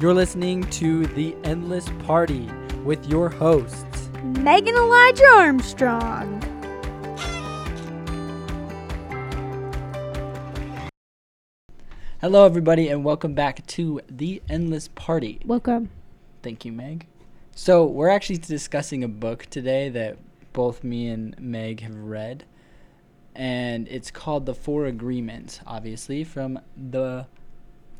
You're 0.00 0.14
listening 0.14 0.62
to 0.70 1.04
The 1.08 1.36
Endless 1.44 1.86
Party 2.06 2.48
with 2.84 3.06
your 3.06 3.28
hosts. 3.28 4.08
Megan 4.22 4.74
Elijah 4.74 5.26
Armstrong. 5.26 6.40
Hello, 12.22 12.46
everybody, 12.46 12.88
and 12.88 13.04
welcome 13.04 13.34
back 13.34 13.66
to 13.66 14.00
The 14.08 14.40
Endless 14.48 14.88
Party. 14.88 15.38
Welcome. 15.44 15.90
Thank 16.42 16.64
you, 16.64 16.72
Meg. 16.72 17.06
So, 17.54 17.84
we're 17.84 18.08
actually 18.08 18.38
discussing 18.38 19.04
a 19.04 19.08
book 19.08 19.48
today 19.50 19.90
that 19.90 20.16
both 20.54 20.82
me 20.82 21.08
and 21.08 21.38
Meg 21.38 21.80
have 21.80 21.94
read, 21.94 22.44
and 23.34 23.86
it's 23.86 24.10
called 24.10 24.46
The 24.46 24.54
Four 24.54 24.86
Agreements, 24.86 25.60
obviously, 25.66 26.24
from 26.24 26.58
the 26.74 27.26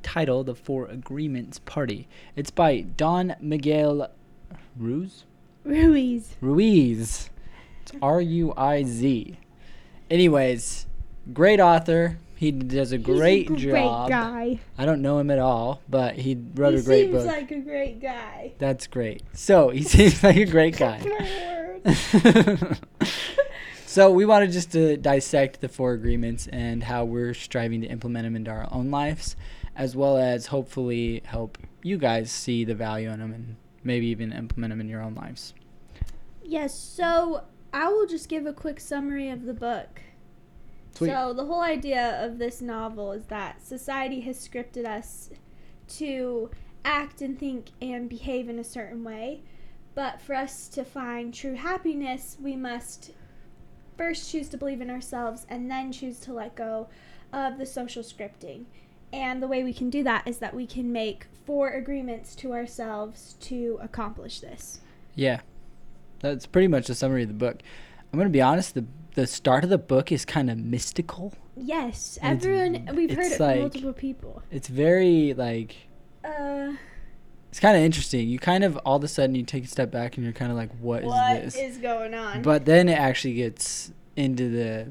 title 0.02 0.44
The 0.44 0.54
Four 0.54 0.86
Agreements 0.86 1.58
Party. 1.60 2.08
It's 2.36 2.50
by 2.50 2.80
Don 2.80 3.34
Miguel 3.40 4.10
Ruiz? 4.76 5.24
Ruiz. 5.64 6.36
Ruiz. 6.40 7.30
It's 7.82 7.92
R 8.02 8.20
U 8.20 8.52
I 8.56 8.82
Z. 8.84 9.38
Anyways, 10.10 10.86
great 11.32 11.60
author. 11.60 12.18
He 12.36 12.52
does 12.52 12.92
a 12.92 12.98
great, 12.98 13.50
He's 13.50 13.64
a 13.64 13.68
great 13.68 13.82
job. 13.82 14.08
guy. 14.08 14.60
I 14.78 14.86
don't 14.86 15.02
know 15.02 15.18
him 15.18 15.30
at 15.30 15.38
all, 15.38 15.82
but 15.90 16.14
he 16.14 16.38
wrote 16.54 16.72
he 16.72 16.80
a 16.80 16.82
great 16.82 17.12
book. 17.12 17.22
He 17.22 17.28
seems 17.28 17.36
like 17.36 17.50
a 17.50 17.60
great 17.60 18.00
guy. 18.00 18.52
That's 18.58 18.86
great. 18.86 19.22
So 19.34 19.68
he 19.68 19.82
seems 19.84 20.22
like 20.24 20.36
a 20.36 20.46
great 20.46 20.76
guy. 20.78 21.00
So 23.86 24.12
we 24.12 24.24
wanted 24.24 24.52
just 24.52 24.70
to 24.70 24.96
dissect 24.96 25.60
the 25.60 25.68
four 25.68 25.94
agreements 25.94 26.46
and 26.46 26.84
how 26.84 27.04
we're 27.04 27.34
striving 27.34 27.80
to 27.80 27.88
implement 27.88 28.24
them 28.24 28.36
into 28.36 28.48
our 28.48 28.68
own 28.70 28.92
lives, 28.92 29.34
as 29.80 29.96
well 29.96 30.18
as 30.18 30.44
hopefully 30.44 31.22
help 31.24 31.56
you 31.82 31.96
guys 31.96 32.30
see 32.30 32.64
the 32.64 32.74
value 32.74 33.08
in 33.08 33.18
them 33.18 33.32
and 33.32 33.56
maybe 33.82 34.06
even 34.08 34.30
implement 34.30 34.70
them 34.70 34.78
in 34.78 34.90
your 34.90 35.00
own 35.00 35.14
lives. 35.14 35.54
Yes, 36.44 36.78
so 36.78 37.44
I 37.72 37.88
will 37.88 38.06
just 38.06 38.28
give 38.28 38.44
a 38.44 38.52
quick 38.52 38.78
summary 38.78 39.30
of 39.30 39.46
the 39.46 39.54
book. 39.54 40.02
Sweet. 40.94 41.08
So, 41.08 41.32
the 41.32 41.46
whole 41.46 41.62
idea 41.62 42.22
of 42.22 42.36
this 42.36 42.60
novel 42.60 43.12
is 43.12 43.24
that 43.26 43.66
society 43.66 44.20
has 44.20 44.36
scripted 44.36 44.84
us 44.84 45.30
to 45.96 46.50
act 46.84 47.22
and 47.22 47.38
think 47.38 47.68
and 47.80 48.06
behave 48.06 48.50
in 48.50 48.58
a 48.58 48.64
certain 48.64 49.02
way. 49.02 49.40
But 49.94 50.20
for 50.20 50.34
us 50.34 50.68
to 50.68 50.84
find 50.84 51.32
true 51.32 51.54
happiness, 51.54 52.36
we 52.38 52.54
must 52.54 53.12
first 53.96 54.30
choose 54.30 54.50
to 54.50 54.58
believe 54.58 54.82
in 54.82 54.90
ourselves 54.90 55.46
and 55.48 55.70
then 55.70 55.90
choose 55.90 56.20
to 56.20 56.34
let 56.34 56.54
go 56.54 56.88
of 57.32 57.56
the 57.56 57.64
social 57.64 58.02
scripting. 58.02 58.66
And 59.12 59.42
the 59.42 59.48
way 59.48 59.64
we 59.64 59.72
can 59.72 59.90
do 59.90 60.02
that 60.04 60.26
is 60.26 60.38
that 60.38 60.54
we 60.54 60.66
can 60.66 60.92
make 60.92 61.26
four 61.44 61.70
agreements 61.70 62.34
to 62.36 62.52
ourselves 62.52 63.36
to 63.40 63.78
accomplish 63.82 64.40
this. 64.40 64.80
Yeah, 65.14 65.40
that's 66.20 66.46
pretty 66.46 66.68
much 66.68 66.86
the 66.86 66.94
summary 66.94 67.22
of 67.22 67.28
the 67.28 67.34
book. 67.34 67.60
I'm 68.12 68.18
gonna 68.18 68.30
be 68.30 68.40
honest. 68.42 68.74
the 68.74 68.84
The 69.14 69.26
start 69.26 69.64
of 69.64 69.70
the 69.70 69.78
book 69.78 70.12
is 70.12 70.24
kind 70.24 70.48
of 70.50 70.58
mystical. 70.58 71.32
Yes, 71.56 72.18
And 72.22 72.38
everyone, 72.40 72.88
we've 72.96 73.10
heard 73.10 73.26
it 73.32 73.36
from 73.36 73.46
like- 73.46 73.60
multiple 73.60 73.92
people. 73.92 74.42
It's 74.50 74.68
very 74.68 75.34
like 75.34 75.74
Uh, 76.24 76.74
it's 77.50 77.58
kind 77.58 77.76
of 77.76 77.82
interesting. 77.82 78.28
You 78.28 78.38
kind 78.38 78.62
of 78.62 78.76
all 78.84 78.96
of 78.96 79.04
a 79.04 79.08
sudden 79.08 79.34
you 79.34 79.42
take 79.42 79.64
a 79.64 79.66
step 79.66 79.90
back 79.90 80.16
and 80.16 80.24
you're 80.24 80.32
kind 80.32 80.52
of 80.52 80.56
like, 80.56 80.70
what 80.80 81.02
is 81.02 81.54
this? 81.54 81.56
is 81.56 81.78
going 81.78 82.14
on? 82.14 82.42
But 82.42 82.64
then 82.64 82.88
it 82.88 82.98
actually 82.98 83.34
gets 83.34 83.90
into 84.16 84.48
the 84.48 84.88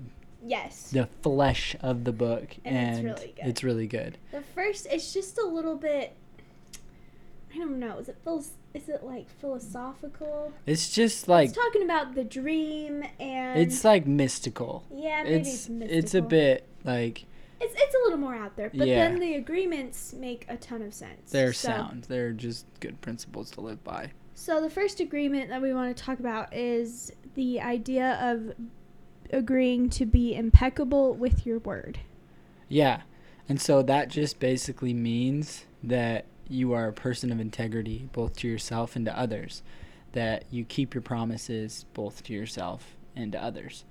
yes, 0.49 0.91
the 0.91 1.07
flesh 1.21 1.75
of 1.81 2.03
the 2.03 2.11
book, 2.11 2.57
And 2.65 3.07
it's 3.07 3.19
really 3.21 3.33
good. 3.35 3.45
it's 3.47 3.63
really 3.63 3.87
good. 3.87 4.17
the 4.31 4.41
first 4.55 4.87
it's 4.91 5.13
just 5.13 5.37
a 5.37 5.45
little 5.45 5.75
bit. 5.75 6.15
I 7.53 7.57
don't 7.57 7.79
know. 7.79 7.97
Is 7.97 8.09
it 8.09 8.17
phil- 8.23 8.43
Is 8.73 8.89
it 8.89 9.03
like 9.03 9.27
philosophical? 9.41 10.53
It's 10.65 10.91
just 10.93 11.27
like 11.27 11.49
it's 11.49 11.57
talking 11.57 11.83
about 11.83 12.13
the 12.15 12.23
dream 12.23 13.03
and 13.19 13.59
it's 13.59 13.83
like 13.83 14.05
mystical. 14.05 14.83
yeah, 14.93 15.23
maybe 15.23 15.35
it's, 15.37 15.49
It's 15.49 15.69
mystical. 15.69 15.97
it's 15.99 16.13
a 16.13 16.21
bit 16.21 16.67
like 16.83 17.25
It's 17.61 17.73
it's 17.75 17.95
a 17.95 17.97
little 18.03 18.19
more 18.19 18.35
out 18.35 18.55
there, 18.55 18.69
but 18.73 18.87
Yeah. 18.87 19.07
then 19.09 19.19
the 19.19 19.33
agreements 19.35 20.13
make 20.13 20.45
a 20.47 20.57
ton 20.57 20.81
of 20.81 20.93
sense. 20.93 21.31
they're 21.31 21.53
So- 21.53 21.69
sound. 21.69 22.03
They're 22.03 22.31
just 22.33 22.65
good 22.79 23.01
principles 23.01 23.49
to 23.51 23.61
live 23.61 23.83
by. 23.83 24.11
So 24.35 24.61
the 24.61 24.69
first 24.69 24.99
agreement 25.01 25.49
that 25.49 25.61
we 25.61 25.73
want 25.73 25.95
to 25.95 26.01
talk 26.03 26.19
about 26.19 26.53
is 26.55 27.11
the 27.35 27.59
idea 27.59 28.17
of 28.21 28.53
agreeing 29.31 29.89
to 29.91 30.05
be 30.05 30.35
impeccable 30.35 31.13
with 31.13 31.45
your 31.45 31.59
word. 31.59 31.99
Yeah. 32.67 33.01
And 33.47 33.59
so 33.59 33.81
that 33.83 34.09
just 34.09 34.39
basically 34.39 34.93
means 34.93 35.65
that 35.83 36.25
you 36.47 36.73
are 36.73 36.87
a 36.87 36.93
person 36.93 37.31
of 37.31 37.39
integrity 37.39 38.09
both 38.11 38.35
to 38.37 38.47
yourself 38.47 38.95
and 38.95 39.05
to 39.05 39.17
others. 39.17 39.63
That 40.13 40.45
you 40.49 40.65
keep 40.65 40.93
your 40.93 41.01
promises 41.01 41.85
both 41.93 42.23
to 42.23 42.33
yourself 42.33 42.95
and 43.15 43.31
to 43.31 43.43
others. 43.43 43.85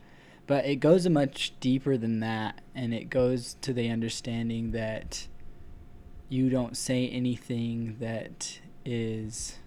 But 0.46 0.64
it 0.64 0.76
goes 0.76 1.06
a 1.06 1.10
much 1.10 1.52
deeper 1.60 1.96
than 1.96 2.20
that 2.20 2.60
and 2.74 2.94
it 2.94 3.10
goes 3.10 3.56
to 3.60 3.72
the 3.72 3.90
understanding 3.90 4.72
that 4.72 5.28
you 6.28 6.50
don't 6.50 6.76
say 6.76 7.08
anything 7.08 7.96
that 8.00 8.60
is 8.84 9.58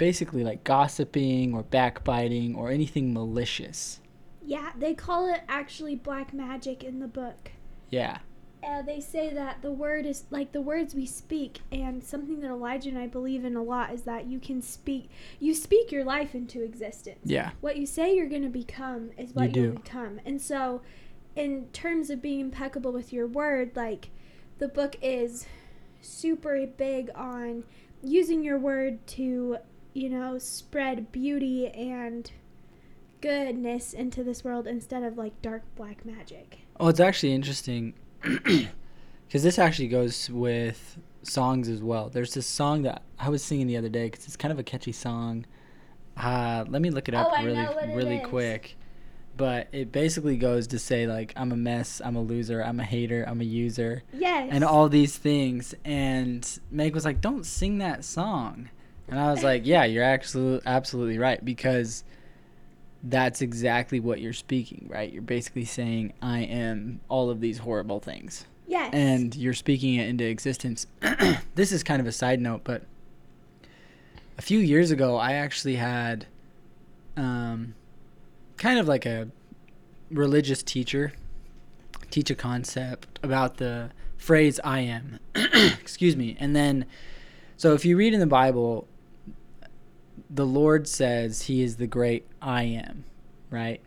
basically 0.00 0.42
like 0.42 0.64
gossiping 0.64 1.54
or 1.54 1.62
backbiting 1.62 2.56
or 2.56 2.70
anything 2.70 3.12
malicious. 3.12 4.00
Yeah, 4.42 4.72
they 4.76 4.94
call 4.94 5.32
it 5.32 5.42
actually 5.46 5.94
black 5.94 6.32
magic 6.32 6.82
in 6.82 7.00
the 7.00 7.06
book. 7.06 7.52
Yeah. 7.90 8.18
Uh, 8.66 8.80
they 8.82 8.98
say 9.00 9.32
that 9.32 9.60
the 9.60 9.70
word 9.70 10.06
is 10.06 10.24
like 10.30 10.52
the 10.52 10.60
words 10.62 10.94
we 10.94 11.04
speak, 11.06 11.60
and 11.70 12.02
something 12.02 12.40
that 12.40 12.48
Elijah 12.50 12.88
and 12.88 12.98
I 12.98 13.06
believe 13.06 13.44
in 13.44 13.56
a 13.56 13.62
lot 13.62 13.92
is 13.92 14.02
that 14.02 14.26
you 14.26 14.38
can 14.40 14.62
speak, 14.62 15.10
you 15.38 15.54
speak 15.54 15.92
your 15.92 16.04
life 16.04 16.34
into 16.34 16.62
existence. 16.62 17.20
Yeah. 17.24 17.50
What 17.60 17.76
you 17.76 17.86
say 17.86 18.14
you're 18.16 18.28
going 18.28 18.42
to 18.42 18.48
become 18.48 19.10
is 19.18 19.34
what 19.34 19.54
You 19.54 19.62
you 19.62 19.68
do. 19.68 19.78
become. 19.78 20.20
And 20.24 20.40
so, 20.40 20.80
in 21.36 21.66
terms 21.72 22.08
of 22.10 22.22
being 22.22 22.40
impeccable 22.40 22.92
with 22.92 23.12
your 23.12 23.26
word, 23.26 23.72
like 23.76 24.08
the 24.58 24.68
book 24.68 24.96
is 25.02 25.46
super 26.00 26.66
big 26.66 27.10
on 27.14 27.64
using 28.02 28.42
your 28.42 28.58
word 28.58 29.06
to, 29.06 29.58
you 29.92 30.08
know, 30.08 30.38
spread 30.38 31.10
beauty 31.12 31.68
and 31.68 32.30
goodness 33.20 33.92
into 33.92 34.24
this 34.24 34.44
world 34.44 34.66
instead 34.66 35.02
of 35.02 35.16
like 35.18 35.40
dark 35.42 35.62
black 35.76 36.04
magic. 36.04 36.60
Oh, 36.78 36.88
it's 36.88 37.00
actually 37.00 37.34
interesting 37.34 37.94
because 38.22 39.42
this 39.42 39.58
actually 39.58 39.88
goes 39.88 40.30
with 40.30 40.98
songs 41.22 41.68
as 41.68 41.82
well. 41.82 42.08
There's 42.08 42.34
this 42.34 42.46
song 42.46 42.82
that 42.82 43.02
I 43.18 43.28
was 43.28 43.42
singing 43.44 43.66
the 43.66 43.76
other 43.76 43.88
day 43.90 44.08
because 44.08 44.26
it's 44.26 44.36
kind 44.36 44.52
of 44.52 44.58
a 44.58 44.62
catchy 44.62 44.92
song. 44.92 45.44
Uh, 46.16 46.64
let 46.68 46.82
me 46.82 46.90
look 46.90 47.08
it 47.08 47.14
up 47.14 47.30
Oh, 47.32 47.42
really, 47.44 47.56
know 47.56 47.72
what 47.72 47.84
it 47.88 47.94
really 47.94 48.16
is. 48.18 48.26
quick. 48.28 48.76
But 49.36 49.68
it 49.72 49.90
basically 49.92 50.36
goes 50.36 50.66
to 50.68 50.78
say 50.78 51.06
like 51.06 51.32
I'm 51.36 51.52
a 51.52 51.56
mess, 51.56 52.02
I'm 52.04 52.16
a 52.16 52.20
loser, 52.20 52.62
I'm 52.62 52.78
a 52.80 52.84
hater, 52.84 53.24
I'm 53.26 53.40
a 53.40 53.44
user, 53.44 54.02
Yes. 54.12 54.48
and 54.52 54.64
all 54.64 54.88
these 54.88 55.16
things. 55.16 55.74
And 55.84 56.46
Meg 56.70 56.94
was 56.94 57.04
like, 57.06 57.20
"Don't 57.22 57.46
sing 57.46 57.78
that 57.78 58.04
song," 58.04 58.68
and 59.10 59.18
I 59.18 59.30
was 59.30 59.42
like, 59.42 59.66
"Yeah, 59.66 59.84
you're 59.84 60.04
absolutely 60.04 60.66
absolutely 60.66 61.18
right 61.18 61.44
because." 61.44 62.04
That's 63.02 63.40
exactly 63.40 63.98
what 63.98 64.20
you're 64.20 64.34
speaking, 64.34 64.84
right? 64.90 65.10
You're 65.10 65.22
basically 65.22 65.64
saying, 65.64 66.12
I 66.20 66.40
am 66.40 67.00
all 67.08 67.30
of 67.30 67.40
these 67.40 67.56
horrible 67.56 67.98
things 67.98 68.44
Yes. 68.66 68.90
and 68.92 69.34
you're 69.34 69.54
speaking 69.54 69.94
it 69.94 70.06
into 70.06 70.24
existence. 70.26 70.86
this 71.54 71.72
is 71.72 71.82
kind 71.82 72.00
of 72.02 72.06
a 72.06 72.12
side 72.12 72.42
note, 72.42 72.60
but 72.62 72.82
a 74.36 74.42
few 74.42 74.58
years 74.58 74.90
ago, 74.90 75.16
I 75.16 75.32
actually 75.32 75.76
had 75.76 76.26
um, 77.16 77.74
kind 78.58 78.78
of 78.78 78.86
like 78.86 79.06
a 79.06 79.28
religious 80.10 80.62
teacher 80.62 81.14
teach 82.10 82.28
a 82.30 82.34
concept 82.34 83.18
about 83.22 83.56
the 83.56 83.92
phrase 84.18 84.60
I 84.62 84.80
am. 84.80 85.20
Excuse 85.34 86.16
me. 86.16 86.36
And 86.38 86.54
then, 86.54 86.84
so 87.56 87.72
if 87.72 87.86
you 87.86 87.96
read 87.96 88.12
in 88.12 88.20
the 88.20 88.26
Bible, 88.26 88.86
the 90.28 90.46
Lord 90.46 90.86
says 90.88 91.42
he 91.42 91.62
is 91.62 91.76
the 91.76 91.86
great 91.86 92.26
I 92.42 92.64
am, 92.64 93.04
right? 93.50 93.80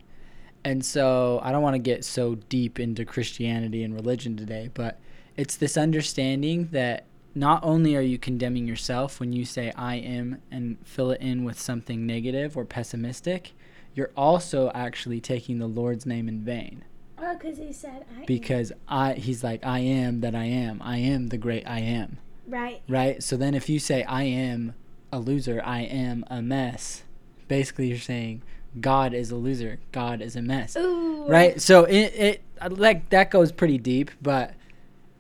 And 0.63 0.83
so 0.85 1.39
I 1.43 1.51
don't 1.51 1.61
want 1.61 1.75
to 1.75 1.79
get 1.79 2.05
so 2.05 2.35
deep 2.35 2.79
into 2.79 3.03
Christianity 3.05 3.83
and 3.83 3.93
religion 3.93 4.37
today, 4.37 4.69
but 4.73 4.99
it's 5.35 5.55
this 5.57 5.75
understanding 5.77 6.69
that 6.71 7.05
not 7.35 7.59
only 7.63 7.95
are 7.95 8.01
you 8.01 8.17
condemning 8.17 8.67
yourself 8.67 9.19
when 9.19 9.33
you 9.33 9.43
say 9.43 9.71
I 9.75 9.95
am 9.95 10.41
and 10.51 10.77
fill 10.85 11.11
it 11.11 11.19
in 11.21 11.43
with 11.43 11.59
something 11.59 12.05
negative 12.05 12.55
or 12.55 12.63
pessimistic, 12.63 13.51
you're 13.95 14.11
also 14.15 14.71
actually 14.73 15.19
taking 15.19 15.59
the 15.59 15.67
Lord's 15.67 16.05
name 16.05 16.27
in 16.29 16.41
vain 16.41 16.83
Oh, 17.17 17.33
because 17.35 17.57
he 17.57 17.71
said 17.73 18.05
I. 18.15 18.19
am. 18.21 18.25
because 18.25 18.71
I 18.87 19.13
he's 19.13 19.43
like 19.43 19.65
I 19.65 19.79
am 19.79 20.21
that 20.21 20.35
I 20.35 20.45
am. 20.45 20.81
I 20.81 20.97
am 20.97 21.27
the 21.27 21.37
great 21.37 21.67
I 21.67 21.79
am. 21.79 22.17
Right. 22.47 22.81
Right? 22.87 23.21
So 23.23 23.37
then 23.37 23.53
if 23.53 23.69
you 23.69 23.79
say 23.79 24.03
I 24.03 24.23
am 24.23 24.73
a 25.13 25.19
loser, 25.19 25.61
I 25.63 25.81
am 25.81 26.25
a 26.27 26.41
mess, 26.41 27.03
basically 27.47 27.87
you're 27.87 27.97
saying 27.97 28.41
God 28.79 29.13
is 29.13 29.29
a 29.31 29.35
loser, 29.35 29.79
God 29.91 30.21
is 30.21 30.35
a 30.35 30.41
mess. 30.41 30.75
Ooh. 30.75 31.25
Right? 31.27 31.61
So 31.61 31.83
it 31.85 32.13
it 32.15 32.43
like 32.71 33.09
that 33.09 33.29
goes 33.31 33.51
pretty 33.51 33.77
deep, 33.77 34.11
but 34.21 34.55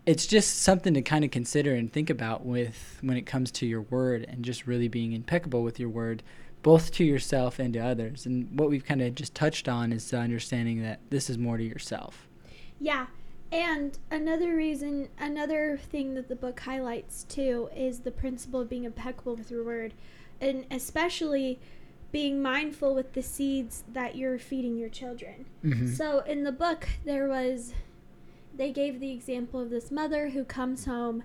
it's 0.05 0.25
just 0.25 0.61
something 0.61 0.93
to 0.95 1.01
kind 1.01 1.23
of 1.23 1.31
consider 1.31 1.73
and 1.73 1.91
think 1.91 2.09
about 2.09 2.45
with 2.45 2.97
when 3.01 3.15
it 3.15 3.25
comes 3.25 3.51
to 3.51 3.65
your 3.65 3.81
word 3.81 4.25
and 4.27 4.43
just 4.43 4.67
really 4.67 4.87
being 4.87 5.13
impeccable 5.13 5.63
with 5.63 5.79
your 5.79 5.89
word 5.89 6.23
both 6.61 6.91
to 6.91 7.03
yourself 7.03 7.59
and 7.59 7.73
to 7.73 7.79
others 7.79 8.25
and 8.25 8.57
what 8.57 8.69
we've 8.69 8.85
kind 8.85 9.01
of 9.01 9.15
just 9.15 9.33
touched 9.33 9.67
on 9.67 9.91
is 9.93 10.09
the 10.09 10.17
understanding 10.17 10.81
that 10.81 10.99
this 11.09 11.29
is 11.29 11.37
more 11.37 11.57
to 11.57 11.63
yourself 11.63 12.27
Yeah. 12.79 13.05
And 13.53 13.99
another 14.09 14.55
reason, 14.55 15.09
another 15.19 15.77
thing 15.77 16.15
that 16.15 16.27
the 16.27 16.35
book 16.35 16.61
highlights 16.61 17.23
too 17.23 17.69
is 17.75 17.99
the 17.99 18.09
principle 18.09 18.61
of 18.61 18.69
being 18.69 18.83
impeccable 18.83 19.35
with 19.35 19.51
your 19.51 19.63
word. 19.63 19.93
And 20.41 20.65
especially 20.71 21.59
being 22.11 22.41
mindful 22.41 22.95
with 22.95 23.13
the 23.13 23.21
seeds 23.21 23.83
that 23.91 24.15
you're 24.15 24.39
feeding 24.39 24.75
your 24.75 24.89
children. 24.89 25.45
mm-hmm. 25.63 25.93
So 25.93 26.19
in 26.21 26.43
the 26.43 26.51
book, 26.51 26.87
there 27.05 27.27
was, 27.27 27.73
they 28.55 28.71
gave 28.71 28.99
the 28.99 29.11
example 29.11 29.59
of 29.59 29.69
this 29.69 29.91
mother 29.91 30.29
who 30.29 30.43
comes 30.43 30.85
home 30.85 31.23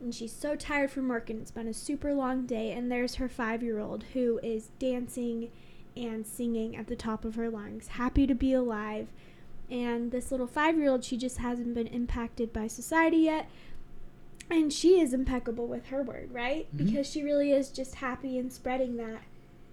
and 0.00 0.14
she's 0.14 0.32
so 0.32 0.56
tired 0.56 0.90
from 0.90 1.08
work 1.08 1.28
and 1.28 1.40
it's 1.40 1.50
been 1.50 1.68
a 1.68 1.74
super 1.74 2.14
long 2.14 2.46
day. 2.46 2.72
And 2.72 2.90
there's 2.90 3.16
her 3.16 3.28
five 3.28 3.62
year 3.62 3.78
old 3.78 4.04
who 4.14 4.40
is 4.42 4.70
dancing 4.78 5.50
and 5.94 6.26
singing 6.26 6.74
at 6.74 6.86
the 6.86 6.96
top 6.96 7.26
of 7.26 7.34
her 7.34 7.50
lungs, 7.50 7.88
happy 7.88 8.26
to 8.26 8.34
be 8.34 8.54
alive. 8.54 9.08
And 9.70 10.10
this 10.12 10.30
little 10.30 10.46
five 10.46 10.78
year 10.78 10.90
old, 10.90 11.04
she 11.04 11.16
just 11.16 11.38
hasn't 11.38 11.74
been 11.74 11.86
impacted 11.88 12.52
by 12.52 12.66
society 12.68 13.18
yet. 13.18 13.48
And 14.48 14.72
she 14.72 15.00
is 15.00 15.12
impeccable 15.12 15.66
with 15.66 15.86
her 15.86 16.02
word, 16.02 16.30
right? 16.32 16.68
Mhm. 16.74 16.78
Because 16.86 17.10
she 17.10 17.22
really 17.22 17.50
is 17.50 17.70
just 17.70 17.96
happy 17.96 18.38
and 18.38 18.52
spreading 18.52 18.96
that 18.96 19.22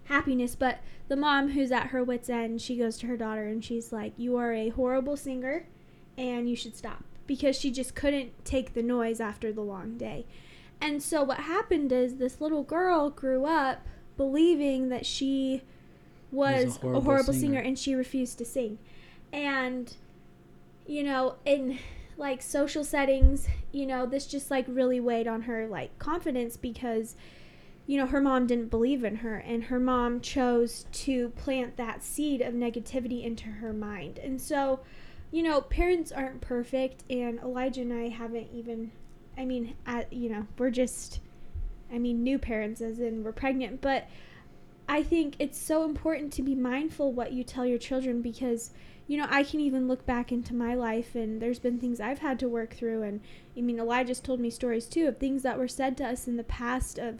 happiness. 0.05 0.55
But 0.55 0.79
the 1.09 1.15
mom 1.15 1.49
who's 1.49 1.71
at 1.71 1.87
her 1.87 2.03
wits' 2.03 2.29
end, 2.29 2.59
she 2.61 2.77
goes 2.77 2.97
to 2.99 3.07
her 3.07 3.17
daughter 3.17 3.43
and 3.45 3.63
she's 3.63 3.93
like, 3.93 4.13
You 4.17 4.35
are 4.37 4.51
a 4.53 4.69
horrible 4.69 5.15
singer 5.15 5.65
and 6.17 6.49
you 6.49 6.55
should 6.55 6.75
stop. 6.75 7.03
Because 7.27 7.55
she 7.55 7.69
just 7.71 7.93
couldn't 7.95 8.31
take 8.45 8.73
the 8.73 8.83
noise 8.83 9.19
after 9.21 9.51
the 9.53 9.61
long 9.61 9.97
day. 9.97 10.25
And 10.81 11.01
so 11.03 11.23
what 11.23 11.39
happened 11.41 11.91
is 11.91 12.15
this 12.17 12.41
little 12.41 12.63
girl 12.63 13.09
grew 13.11 13.45
up 13.45 13.85
believing 14.17 14.89
that 14.89 15.05
she 15.05 15.61
Was 16.31 16.63
a 16.63 16.65
was 16.65 16.75
a 16.77 16.79
horrible 16.79 17.01
horrible, 17.01 17.33
singer. 17.33 17.41
singer. 17.43 17.59
and 17.59 17.77
she 17.79 17.93
refused 17.95 18.37
to 18.39 18.45
sing. 18.45 18.79
And 19.33 19.93
you 20.85 21.03
know, 21.03 21.35
in 21.43 21.79
like 22.17 22.41
social 22.41 22.83
settings, 22.83 23.47
you 23.71 23.85
know, 23.85 24.05
this 24.05 24.27
just 24.27 24.51
like 24.51 24.65
really 24.67 24.99
weighed 24.99 25.27
on 25.27 25.43
her 25.43 25.67
like 25.67 25.97
confidence 25.99 26.55
because 26.55 27.15
you 27.85 27.97
know, 27.97 28.05
her 28.05 28.21
mom 28.21 28.47
didn't 28.47 28.69
believe 28.69 29.03
in 29.03 29.17
her 29.17 29.35
and 29.35 29.65
her 29.65 29.79
mom 29.79 30.21
chose 30.21 30.85
to 30.93 31.29
plant 31.29 31.75
that 31.75 32.01
seed 32.01 32.39
of 32.39 32.53
negativity 32.53 33.25
into 33.25 33.45
her 33.45 33.73
mind. 33.73 34.17
And 34.19 34.39
so, 34.39 34.79
you 35.31 35.43
know, 35.43 35.59
parents 35.59 36.09
aren't 36.09 36.39
perfect 36.39 37.03
and 37.09 37.39
Elijah 37.39 37.81
and 37.81 37.91
I 37.91 38.07
haven't 38.07 38.47
even 38.53 38.91
I 39.37 39.45
mean, 39.45 39.75
you 40.11 40.29
know, 40.29 40.47
we're 40.57 40.69
just 40.69 41.19
I 41.91 41.99
mean, 41.99 42.23
new 42.23 42.39
parents 42.39 42.81
as 42.81 42.99
in 42.99 43.23
we're 43.23 43.33
pregnant, 43.33 43.81
but 43.81 44.07
I 44.87 45.03
think 45.03 45.35
it's 45.39 45.57
so 45.57 45.85
important 45.85 46.33
to 46.33 46.41
be 46.41 46.55
mindful 46.55 47.11
what 47.11 47.33
you 47.33 47.43
tell 47.43 47.65
your 47.65 47.77
children 47.77 48.21
because 48.21 48.71
you 49.05 49.17
know, 49.17 49.27
I 49.29 49.43
can 49.43 49.59
even 49.59 49.89
look 49.89 50.05
back 50.05 50.31
into 50.31 50.55
my 50.55 50.75
life 50.75 51.13
and 51.13 51.41
there's 51.41 51.59
been 51.59 51.77
things 51.77 51.99
I've 51.99 52.19
had 52.19 52.39
to 52.39 52.47
work 52.47 52.73
through 52.73 53.03
and 53.03 53.19
I 53.57 53.61
mean, 53.61 53.79
Elijah's 53.79 54.21
told 54.21 54.39
me 54.39 54.49
stories 54.49 54.85
too 54.85 55.07
of 55.07 55.17
things 55.17 55.43
that 55.43 55.59
were 55.59 55.67
said 55.67 55.97
to 55.97 56.05
us 56.05 56.27
in 56.27 56.37
the 56.37 56.43
past 56.43 56.97
of 56.97 57.19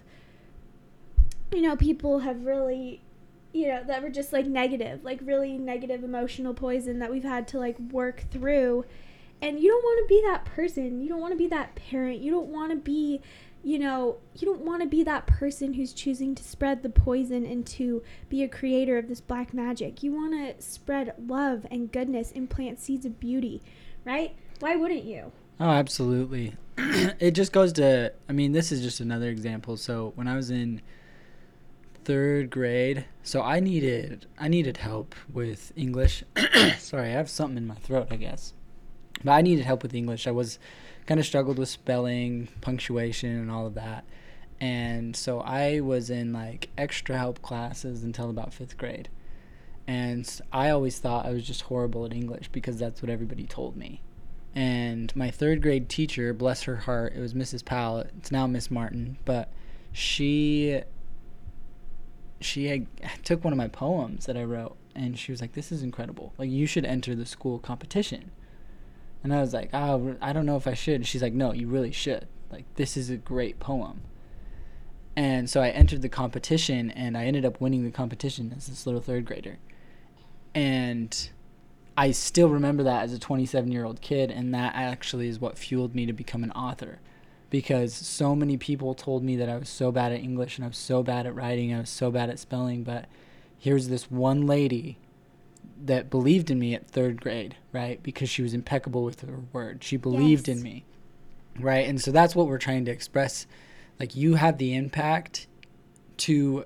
you 1.51 1.61
know, 1.61 1.75
people 1.75 2.19
have 2.19 2.45
really 2.45 3.01
you 3.53 3.67
know, 3.67 3.83
that 3.83 4.01
were 4.01 4.09
just 4.09 4.33
like 4.33 4.47
negative, 4.47 5.03
like 5.03 5.19
really 5.23 5.57
negative 5.57 6.03
emotional 6.03 6.53
poison 6.53 6.99
that 6.99 7.11
we've 7.11 7.23
had 7.23 7.47
to 7.49 7.59
like 7.59 7.77
work 7.79 8.25
through. 8.31 8.83
And 9.41 9.59
you 9.59 9.69
don't 9.69 9.83
want 9.83 10.07
to 10.07 10.07
be 10.07 10.21
that 10.25 10.45
person. 10.45 11.01
You 11.01 11.09
don't 11.09 11.21
want 11.21 11.33
to 11.33 11.37
be 11.37 11.47
that 11.47 11.75
parent. 11.75 12.21
You 12.21 12.31
don't 12.31 12.47
want 12.47 12.71
to 12.71 12.77
be, 12.77 13.21
you 13.63 13.79
know, 13.79 14.17
you 14.35 14.45
don't 14.45 14.61
want 14.61 14.81
to 14.81 14.87
be 14.87 15.03
that 15.03 15.25
person 15.25 15.73
who's 15.73 15.93
choosing 15.93 16.35
to 16.35 16.43
spread 16.43 16.83
the 16.83 16.89
poison 16.89 17.45
and 17.45 17.65
to 17.65 18.03
be 18.27 18.43
a 18.43 18.47
creator 18.47 18.97
of 18.97 19.07
this 19.07 19.21
black 19.21 19.53
magic. 19.53 20.03
You 20.03 20.11
want 20.11 20.33
to 20.33 20.61
spread 20.61 21.13
love 21.17 21.65
and 21.71 21.89
goodness 21.91 22.33
and 22.35 22.49
plant 22.49 22.81
seeds 22.81 23.05
of 23.05 23.21
beauty, 23.21 23.61
right? 24.03 24.35
Why 24.59 24.75
wouldn't 24.75 25.05
you? 25.05 25.31
Oh, 25.61 25.69
absolutely. 25.69 26.57
it 26.77 27.31
just 27.31 27.53
goes 27.53 27.71
to, 27.73 28.11
I 28.27 28.33
mean, 28.33 28.51
this 28.51 28.71
is 28.71 28.81
just 28.81 28.99
another 28.99 29.29
example. 29.29 29.77
So 29.77 30.11
when 30.15 30.27
I 30.27 30.35
was 30.35 30.51
in 30.51 30.81
third 32.03 32.49
grade, 32.49 33.05
so 33.21 33.41
I 33.41 33.61
needed, 33.61 34.25
I 34.37 34.49
needed 34.49 34.77
help 34.77 35.15
with 35.31 35.71
English. 35.77 36.25
Sorry, 36.79 37.09
I 37.09 37.13
have 37.13 37.29
something 37.29 37.57
in 37.57 37.67
my 37.67 37.75
throat, 37.75 38.07
I 38.11 38.17
guess. 38.17 38.53
But 39.23 39.33
I 39.33 39.41
needed 39.41 39.65
help 39.65 39.83
with 39.83 39.93
English. 39.93 40.27
I 40.27 40.31
was 40.31 40.59
kind 41.05 41.19
of 41.19 41.25
struggled 41.25 41.57
with 41.59 41.69
spelling, 41.69 42.47
punctuation, 42.61 43.37
and 43.37 43.51
all 43.51 43.67
of 43.67 43.73
that. 43.75 44.05
And 44.59 45.15
so 45.15 45.41
I 45.41 45.81
was 45.81 46.09
in 46.09 46.31
like 46.31 46.69
extra 46.77 47.17
help 47.17 47.41
classes 47.41 48.03
until 48.03 48.29
about 48.29 48.53
fifth 48.53 48.77
grade. 48.77 49.09
And 49.87 50.29
I 50.51 50.69
always 50.69 50.99
thought 50.99 51.25
I 51.25 51.31
was 51.31 51.45
just 51.45 51.63
horrible 51.63 52.05
at 52.05 52.13
English 52.13 52.49
because 52.51 52.77
that's 52.77 53.01
what 53.01 53.09
everybody 53.09 53.45
told 53.45 53.75
me 53.75 54.01
and 54.55 55.15
my 55.15 55.31
third 55.31 55.61
grade 55.61 55.89
teacher, 55.89 56.33
bless 56.33 56.63
her 56.63 56.77
heart, 56.77 57.13
it 57.15 57.19
was 57.19 57.33
Mrs. 57.33 57.65
Powell. 57.65 57.99
It's 58.17 58.31
now 58.31 58.45
Miss 58.45 58.69
Martin, 58.69 59.17
but 59.25 59.51
she 59.91 60.81
she 62.39 62.67
had, 62.67 62.87
took 63.23 63.43
one 63.43 63.53
of 63.53 63.57
my 63.57 63.69
poems 63.69 64.25
that 64.25 64.37
I 64.37 64.43
wrote, 64.43 64.75
and 64.93 65.17
she 65.17 65.31
was 65.31 65.41
like, 65.41 65.53
"This 65.53 65.71
is 65.71 65.81
incredible. 65.81 66.33
Like 66.37 66.49
you 66.49 66.67
should 66.67 66.85
enter 66.85 67.15
the 67.15 67.25
school 67.25 67.57
competition." 67.57 68.31
And 69.23 69.33
I 69.33 69.41
was 69.41 69.53
like, 69.53 69.69
"Oh, 69.73 70.15
I 70.21 70.33
don't 70.33 70.45
know 70.45 70.57
if 70.57 70.67
I 70.67 70.73
should." 70.73 70.95
And 70.95 71.07
she's 71.07 71.21
like, 71.21 71.33
"No, 71.33 71.53
you 71.53 71.67
really 71.67 71.91
should. 71.91 72.27
Like 72.51 72.65
this 72.75 72.97
is 72.97 73.09
a 73.09 73.17
great 73.17 73.59
poem." 73.59 74.01
And 75.15 75.49
so 75.49 75.61
I 75.61 75.69
entered 75.69 76.01
the 76.01 76.09
competition, 76.09 76.91
and 76.91 77.17
I 77.17 77.25
ended 77.25 77.45
up 77.45 77.61
winning 77.61 77.83
the 77.83 77.91
competition 77.91 78.53
as 78.55 78.67
this 78.67 78.85
little 78.85 79.01
third 79.01 79.25
grader. 79.25 79.59
And 80.55 81.29
I 81.95 82.11
still 82.11 82.49
remember 82.49 82.83
that 82.83 83.03
as 83.03 83.13
a 83.13 83.19
27 83.19 83.71
year 83.71 83.85
old 83.85 84.01
kid, 84.01 84.31
and 84.31 84.53
that 84.53 84.73
actually 84.75 85.27
is 85.27 85.39
what 85.39 85.57
fueled 85.57 85.95
me 85.95 86.05
to 86.05 86.13
become 86.13 86.43
an 86.43 86.51
author. 86.51 86.99
Because 87.49 87.93
so 87.93 88.35
many 88.35 88.57
people 88.57 88.95
told 88.95 89.23
me 89.23 89.35
that 89.35 89.47
I 89.47 89.57
was 89.57 89.69
so 89.69 89.91
bad 89.91 90.11
at 90.11 90.19
English 90.19 90.57
and 90.57 90.65
I 90.65 90.69
was 90.69 90.77
so 90.77 91.03
bad 91.03 91.27
at 91.27 91.35
writing, 91.35 91.71
and 91.71 91.77
I 91.77 91.81
was 91.81 91.89
so 91.89 92.09
bad 92.09 92.29
at 92.29 92.39
spelling, 92.39 92.83
but 92.83 93.05
here's 93.59 93.87
this 93.89 94.09
one 94.09 94.47
lady 94.47 94.97
that 95.85 96.09
believed 96.09 96.49
in 96.49 96.59
me 96.59 96.73
at 96.73 96.87
third 96.87 97.21
grade, 97.21 97.55
right? 97.71 98.01
Because 98.01 98.29
she 98.29 98.41
was 98.41 98.53
impeccable 98.53 99.03
with 99.03 99.21
her 99.21 99.41
word. 99.51 99.83
She 99.83 99.97
believed 99.97 100.47
Yes. 100.47 100.57
in 100.57 100.63
me, 100.63 100.85
right? 101.59 101.87
And 101.87 102.01
so 102.01 102.11
that's 102.11 102.35
what 102.35 102.47
we're 102.47 102.57
trying 102.57 102.85
to 102.85 102.91
express. 102.91 103.45
Like, 103.99 104.15
you 104.15 104.35
have 104.35 104.57
the 104.57 104.73
impact 104.73 105.47
to 106.17 106.65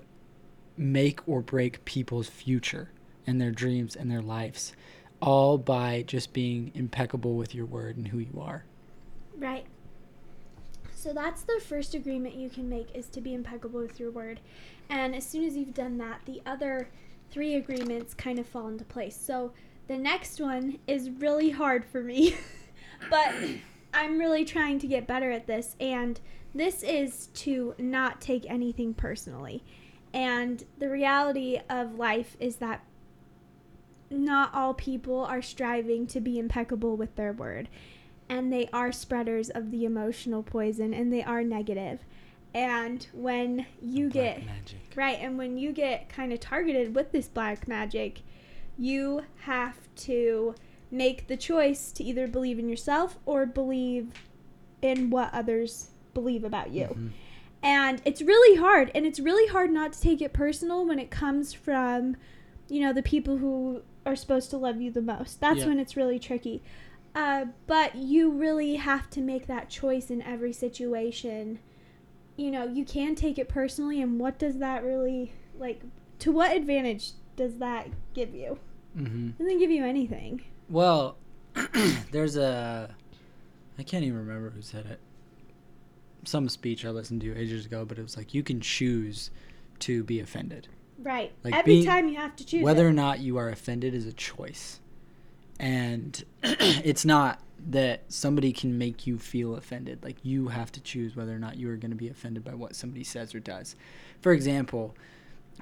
make 0.76 1.26
or 1.28 1.40
break 1.40 1.84
people's 1.84 2.28
future 2.28 2.90
and 3.26 3.40
their 3.40 3.50
dreams 3.50 3.96
and 3.96 4.10
their 4.10 4.22
lives 4.22 4.72
all 5.20 5.58
by 5.58 6.04
just 6.06 6.32
being 6.32 6.70
impeccable 6.74 7.34
with 7.34 7.54
your 7.54 7.66
word 7.66 7.96
and 7.96 8.08
who 8.08 8.18
you 8.18 8.40
are. 8.40 8.64
Right. 9.36 9.66
So 10.94 11.12
that's 11.12 11.42
the 11.42 11.60
first 11.64 11.94
agreement 11.94 12.34
you 12.34 12.48
can 12.50 12.68
make 12.68 12.94
is 12.94 13.08
to 13.08 13.20
be 13.20 13.34
impeccable 13.34 13.80
with 13.80 13.98
your 13.98 14.10
word. 14.10 14.40
And 14.88 15.14
as 15.14 15.26
soon 15.26 15.44
as 15.44 15.56
you've 15.56 15.74
done 15.74 15.98
that, 15.98 16.20
the 16.24 16.40
other 16.46 16.88
three 17.30 17.54
agreements 17.54 18.14
kind 18.14 18.38
of 18.38 18.46
fall 18.46 18.68
into 18.68 18.84
place. 18.84 19.16
So 19.16 19.52
the 19.86 19.96
next 19.96 20.40
one 20.40 20.78
is 20.86 21.10
really 21.10 21.50
hard 21.50 21.84
for 21.84 22.02
me, 22.02 22.36
but 23.10 23.34
I'm 23.94 24.18
really 24.18 24.44
trying 24.44 24.78
to 24.80 24.86
get 24.86 25.06
better 25.06 25.30
at 25.30 25.46
this. 25.46 25.76
And 25.80 26.20
this 26.54 26.82
is 26.82 27.28
to 27.34 27.74
not 27.78 28.20
take 28.20 28.48
anything 28.50 28.94
personally. 28.94 29.64
And 30.12 30.64
the 30.78 30.88
reality 30.88 31.60
of 31.68 31.94
life 31.94 32.36
is 32.40 32.56
that 32.56 32.82
not 34.10 34.54
all 34.54 34.74
people 34.74 35.24
are 35.24 35.42
striving 35.42 36.06
to 36.06 36.20
be 36.20 36.38
impeccable 36.38 36.96
with 36.96 37.14
their 37.16 37.32
word 37.32 37.68
and 38.28 38.52
they 38.52 38.68
are 38.72 38.92
spreaders 38.92 39.50
of 39.50 39.70
the 39.70 39.84
emotional 39.84 40.42
poison 40.42 40.92
and 40.92 41.12
they 41.12 41.22
are 41.22 41.42
negative 41.42 42.00
and 42.54 43.06
when 43.12 43.66
you 43.82 44.08
Black 44.08 44.36
get 44.36 44.46
magic. 44.46 44.78
right 44.96 45.18
and 45.20 45.36
when 45.38 45.58
you 45.58 45.72
get 45.72 46.08
kind 46.08 46.32
of 46.32 46.40
targeted 46.40 46.94
with 46.94 47.12
this 47.12 47.28
black 47.28 47.68
magic 47.68 48.20
you 48.78 49.22
have 49.40 49.76
to 49.96 50.54
make 50.90 51.26
the 51.26 51.36
choice 51.36 51.92
to 51.92 52.02
either 52.04 52.26
believe 52.26 52.58
in 52.58 52.68
yourself 52.68 53.18
or 53.26 53.44
believe 53.44 54.12
in 54.80 55.10
what 55.10 55.32
others 55.34 55.88
believe 56.14 56.42
about 56.44 56.70
you 56.70 56.86
Mhm. 56.86 57.10
and 57.62 58.02
it's 58.04 58.22
really 58.22 58.56
hard 58.58 58.90
and 58.94 59.04
it's 59.04 59.20
really 59.20 59.46
hard 59.48 59.70
not 59.70 59.92
to 59.92 60.00
take 60.00 60.22
it 60.22 60.32
personal 60.32 60.86
when 60.86 60.98
it 60.98 61.10
comes 61.10 61.52
from 61.52 62.16
you 62.68 62.80
know 62.80 62.92
the 62.92 63.02
people 63.02 63.36
who 63.38 63.82
are 64.06 64.16
supposed 64.16 64.48
to 64.50 64.56
love 64.56 64.80
you 64.80 64.90
the 64.90 65.02
most 65.02 65.40
that's 65.40 65.60
Yeah. 65.60 65.66
when 65.66 65.78
it's 65.78 65.96
really 65.96 66.18
tricky 66.18 66.62
uh, 67.14 67.46
but 67.66 67.96
you 67.96 68.30
really 68.30 68.76
have 68.76 69.10
to 69.10 69.20
make 69.20 69.46
that 69.48 69.68
choice 69.68 70.10
in 70.10 70.22
every 70.22 70.52
situation 70.52 71.58
you 72.38 72.50
know 72.50 72.64
you 72.64 72.84
can 72.84 73.14
take 73.14 73.38
it 73.38 73.48
personally 73.48 74.00
and 74.00 74.18
what 74.18 74.38
does 74.38 74.58
that 74.58 74.82
really 74.84 75.32
like 75.58 75.82
to 76.20 76.32
what 76.32 76.56
advantage 76.56 77.10
does 77.36 77.58
that 77.58 77.88
give 78.14 78.34
you 78.34 78.58
Mhm. 78.96 79.30
it 79.30 79.38
doesn't 79.42 79.58
give 79.58 79.70
you 79.70 79.84
anything 79.84 80.42
Well, 80.70 81.16
there's 82.12 82.36
a 82.36 82.94
I 83.78 83.82
can't 83.82 84.04
even 84.04 84.18
remember 84.18 84.50
who 84.50 84.60
said 84.62 84.86
it. 84.86 84.98
Some 86.24 86.48
speech 86.48 86.84
I 86.84 86.90
listened 86.90 87.20
to 87.22 87.36
ages 87.36 87.64
ago, 87.66 87.84
but 87.84 87.98
it 87.98 88.02
was 88.02 88.16
like 88.16 88.34
you 88.34 88.42
can 88.42 88.60
choose 88.60 89.30
to 89.80 90.02
be 90.04 90.18
offended. 90.20 90.66
Right. 90.98 91.32
Like 91.44 91.54
Every 91.54 91.74
being- 91.74 91.86
time 91.86 92.08
you 92.08 92.16
have 92.16 92.34
to 92.36 92.44
choose 92.44 92.62
Whether 92.64 92.86
it. 92.86 92.90
or 92.90 92.92
not 92.92 93.20
you 93.20 93.36
are 93.36 93.48
offended 93.48 93.94
is 93.94 94.04
a 94.06 94.12
choice. 94.12 94.80
And 95.60 96.22
it's 96.42 97.04
not 97.04 97.40
that 97.66 98.04
somebody 98.08 98.52
can 98.52 98.78
make 98.78 99.06
you 99.06 99.18
feel 99.18 99.56
offended. 99.56 100.02
Like 100.02 100.16
you 100.22 100.48
have 100.48 100.70
to 100.72 100.80
choose 100.80 101.16
whether 101.16 101.34
or 101.34 101.38
not 101.38 101.56
you 101.56 101.70
are 101.70 101.76
going 101.76 101.90
to 101.90 101.96
be 101.96 102.08
offended 102.08 102.44
by 102.44 102.54
what 102.54 102.76
somebody 102.76 103.04
says 103.04 103.34
or 103.34 103.40
does. 103.40 103.76
For 104.20 104.32
example, 104.32 104.94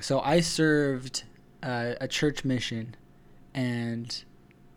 so 0.00 0.20
I 0.20 0.40
served 0.40 1.24
uh, 1.62 1.94
a 2.00 2.08
church 2.08 2.44
mission, 2.44 2.94
and 3.54 4.24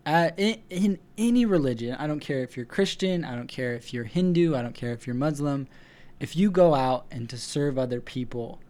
uh, 0.06 0.30
in, 0.36 0.60
in 0.70 0.98
any 1.18 1.44
religion, 1.44 1.94
I 1.98 2.06
don't 2.06 2.20
care 2.20 2.42
if 2.42 2.56
you're 2.56 2.66
Christian, 2.66 3.24
I 3.24 3.36
don't 3.36 3.48
care 3.48 3.74
if 3.74 3.92
you're 3.92 4.04
Hindu, 4.04 4.54
I 4.56 4.62
don't 4.62 4.74
care 4.74 4.92
if 4.92 5.06
you're 5.06 5.14
Muslim, 5.14 5.68
if 6.18 6.36
you 6.36 6.50
go 6.50 6.74
out 6.74 7.06
and 7.10 7.28
to 7.28 7.36
serve 7.36 7.78
other 7.78 8.00
people, 8.00 8.60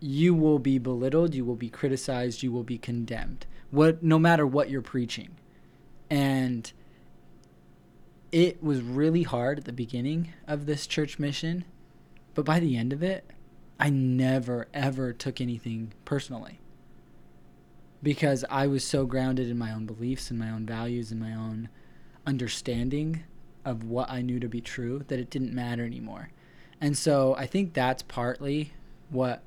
you 0.00 0.34
will 0.34 0.58
be 0.58 0.78
belittled, 0.78 1.34
you 1.34 1.44
will 1.44 1.56
be 1.56 1.70
criticized, 1.70 2.42
you 2.42 2.52
will 2.52 2.64
be 2.64 2.78
condemned. 2.78 3.46
What 3.70 4.02
no 4.02 4.18
matter 4.18 4.46
what 4.46 4.68
you're 4.68 4.82
preaching. 4.82 5.30
And 6.10 6.70
it 8.32 8.62
was 8.62 8.80
really 8.80 9.22
hard 9.22 9.58
at 9.58 9.66
the 9.66 9.72
beginning 9.72 10.32
of 10.48 10.64
this 10.64 10.86
church 10.86 11.18
mission, 11.18 11.64
but 12.34 12.46
by 12.46 12.58
the 12.58 12.76
end 12.76 12.92
of 12.92 13.02
it, 13.02 13.30
I 13.78 13.90
never 13.90 14.68
ever 14.72 15.12
took 15.12 15.40
anything 15.40 15.92
personally. 16.04 16.58
Because 18.02 18.44
I 18.50 18.66
was 18.66 18.84
so 18.84 19.04
grounded 19.06 19.48
in 19.48 19.58
my 19.58 19.72
own 19.72 19.86
beliefs 19.86 20.30
and 20.30 20.38
my 20.38 20.50
own 20.50 20.66
values 20.66 21.12
and 21.12 21.20
my 21.20 21.34
own 21.34 21.68
understanding 22.26 23.22
of 23.64 23.84
what 23.84 24.10
I 24.10 24.22
knew 24.22 24.40
to 24.40 24.48
be 24.48 24.60
true 24.60 25.04
that 25.08 25.20
it 25.20 25.30
didn't 25.30 25.54
matter 25.54 25.84
anymore. 25.84 26.30
And 26.80 26.96
so 26.96 27.36
I 27.36 27.46
think 27.46 27.74
that's 27.74 28.02
partly 28.02 28.72
what 29.10 29.44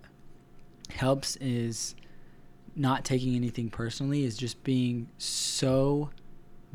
helps 0.89 1.36
is 1.38 1.96
not 2.75 3.04
taking 3.04 3.36
anything 3.36 3.70
personally 3.70 4.24
is 4.24 4.38
just 4.38 4.63
being 4.63 5.10
so 5.18 6.12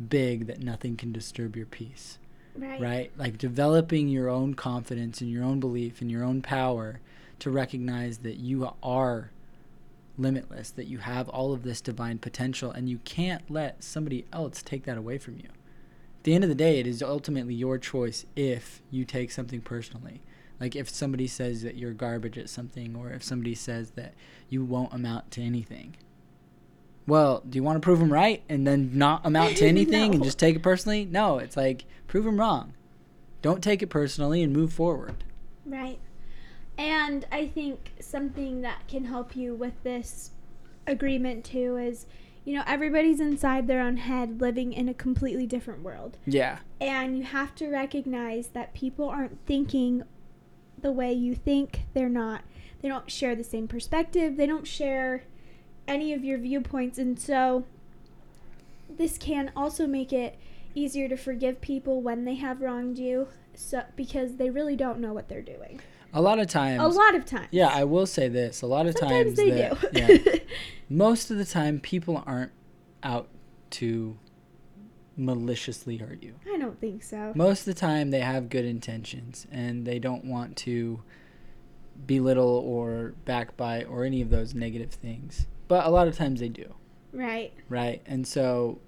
big 0.09 0.47
that 0.47 0.62
nothing 0.62 0.97
can 0.97 1.12
disturb 1.12 1.57
your 1.57 1.66
peace 1.66 2.19
right. 2.57 2.80
right? 2.80 3.12
Like 3.16 3.38
developing 3.38 4.09
your 4.09 4.28
own 4.28 4.54
confidence 4.54 5.21
and 5.21 5.30
your 5.30 5.45
own 5.45 5.61
belief 5.61 6.00
and 6.00 6.11
your 6.11 6.25
own 6.25 6.42
power 6.42 7.00
to 7.40 7.50
recognize 7.50 8.19
that 8.19 8.37
you 8.37 8.71
are 8.83 9.30
limitless 10.19 10.71
that 10.73 10.87
you 10.87 10.99
have 10.99 11.28
all 11.30 11.52
of 11.52 11.62
this 11.62 11.80
divine 11.80 12.19
potential 12.19 12.71
and 12.71 12.90
you 12.90 12.99
can't 12.99 13.50
let 13.50 13.83
somebody 13.83 14.26
else 14.33 14.62
take 14.62 14.85
that 14.85 14.99
away 14.99 15.16
from 15.16 15.37
you. 15.37 15.49
At 16.19 16.25
the 16.25 16.35
end 16.35 16.45
of 16.45 16.50
the 16.50 16.57
day 16.57 16.78
it 16.78 16.87
is 16.87 17.02
ultimately 17.02 17.54
your 17.54 17.78
choice 17.78 18.26
if 18.37 18.83
you 18.90 19.04
take 19.04 19.30
something 19.30 19.62
personally. 19.62 20.21
Like 20.59 20.76
if 20.76 20.90
somebody 20.90 21.26
says 21.26 21.62
that 21.62 21.76
you're 21.76 21.95
garbage 21.95 22.37
at 22.37 22.50
something 22.50 22.95
or 22.95 23.11
if 23.11 23.23
somebody 23.23 23.54
says 23.54 23.92
that 23.92 24.12
you 24.50 24.62
won't 24.62 24.92
amount 24.92 25.30
to 25.33 25.42
anything 25.42 25.97
well 27.11 27.43
do 27.49 27.57
you 27.57 27.62
want 27.62 27.76
to 27.76 27.81
prove 27.81 27.99
them 27.99 28.12
right 28.12 28.43
and 28.49 28.67
then 28.67 28.90
not 28.95 29.25
amount 29.26 29.57
to 29.57 29.67
anything 29.75 30.14
and 30.14 30.25
just 30.25 30.38
take 30.38 30.57
it 30.57 30.62
personally 30.62 31.05
no 31.05 31.38
it's 31.38 31.57
like 31.57 31.85
prove 32.07 32.25
them 32.25 32.38
wrong 32.40 32.73
don't 33.43 33.62
take 33.62 33.83
it 33.83 33.88
personally 33.88 34.43
and 34.43 34.52
move 34.52 34.73
forward 34.73 35.25
Right. 35.71 35.99
And 36.76 37.26
I 37.31 37.47
think 37.47 37.93
something 38.00 38.62
that 38.62 38.88
can 38.88 39.05
help 39.05 39.37
you 39.37 39.55
with 39.55 39.83
this 39.83 40.31
agreement 40.87 41.45
too 41.45 41.76
is, 41.76 42.07
you 42.45 42.55
know, 42.55 42.64
everybody's 42.67 43.21
inside 43.21 43.67
their 43.69 43.81
own 43.81 43.99
head 43.99 44.40
living 44.40 44.73
in 44.73 44.88
a 44.88 44.95
completely 44.95 45.47
different 45.47 45.83
world. 45.83 46.17
yeah 46.26 46.59
And 46.81 47.19
you 47.19 47.25
have 47.25 47.55
to 47.57 47.69
recognize 47.69 48.49
that 48.49 48.75
people 48.75 49.09
aren't 49.09 49.45
thinking 49.47 50.02
the 50.81 50.90
way 50.90 51.12
you 51.12 51.35
think. 51.35 51.83
They're 51.95 52.09
not. 52.09 52.43
They 52.81 52.88
don't 52.88 53.11
share 53.11 53.37
the 53.37 53.45
same 53.45 53.69
perspective. 53.69 54.37
They 54.38 54.47
don't 54.47 54.67
share 54.67 55.25
any 55.90 56.12
of 56.14 56.25
your 56.25 56.38
viewpoints. 56.38 56.99
And 56.99 57.18
so 57.20 57.64
this 58.88 59.18
can 59.18 59.50
also 59.54 59.87
make 59.87 60.12
it 60.12 60.38
easier 60.75 61.09
to 61.09 61.16
forgive 61.16 61.61
people 61.61 62.00
when 62.00 62.25
they 62.25 62.37
have 62.37 62.61
wronged 62.61 62.97
you 62.99 63.28
so 63.54 63.82
because 63.97 64.37
they 64.37 64.49
really 64.50 64.76
don't 64.76 65.00
know 65.00 65.12
what 65.12 65.28
they're 65.28 65.42
doing. 65.42 65.80
a 66.14 66.20
lot 66.23 66.38
of 66.38 66.47
times 66.47 66.80
A 66.82 66.87
lot 66.87 67.14
of 67.16 67.25
times. 67.25 67.49
yeah 67.50 67.66
i 67.68 67.82
will 67.85 68.06
say 68.06 68.28
this 68.28 68.62
a 68.62 68.66
lot 68.66 68.87
of 68.87 68.97
Sometimes 68.97 69.35
times 69.35 69.37
they 69.37 69.50
that, 69.50 69.92
do. 69.92 70.00
yeah, 70.00 70.38
most 70.88 71.30
of 71.32 71.37
the 71.38 71.44
time 71.44 71.80
people 71.80 72.23
aren't 72.25 72.52
out 73.02 73.28
to 73.70 74.16
maliciously 75.16 75.97
hurt 75.99 76.23
you 76.23 76.35
I 76.52 76.56
don't 76.59 76.80
think 76.80 77.02
so. 77.02 77.32
most 77.35 77.61
of 77.61 77.75
the 77.75 77.80
time 77.80 78.11
they 78.11 78.20
have 78.20 78.49
good 78.49 78.64
intentions 78.64 79.47
and 79.50 79.85
they 79.85 79.99
don't 79.99 80.25
want 80.25 80.56
to 80.59 81.02
belittle 82.06 82.62
or 82.64 83.14
backbite 83.25 83.87
or 83.88 84.04
any 84.04 84.20
of 84.23 84.30
those 84.30 84.54
negative 84.54 84.92
things 84.92 85.47
but 85.71 85.87
a 85.87 85.89
lot 85.89 86.07
of 86.09 86.15
times 86.17 86.41
they 86.41 86.49
do 86.50 86.75
Right. 87.12 87.53
right 87.69 88.03
and 88.07 88.27
so 88.27 88.79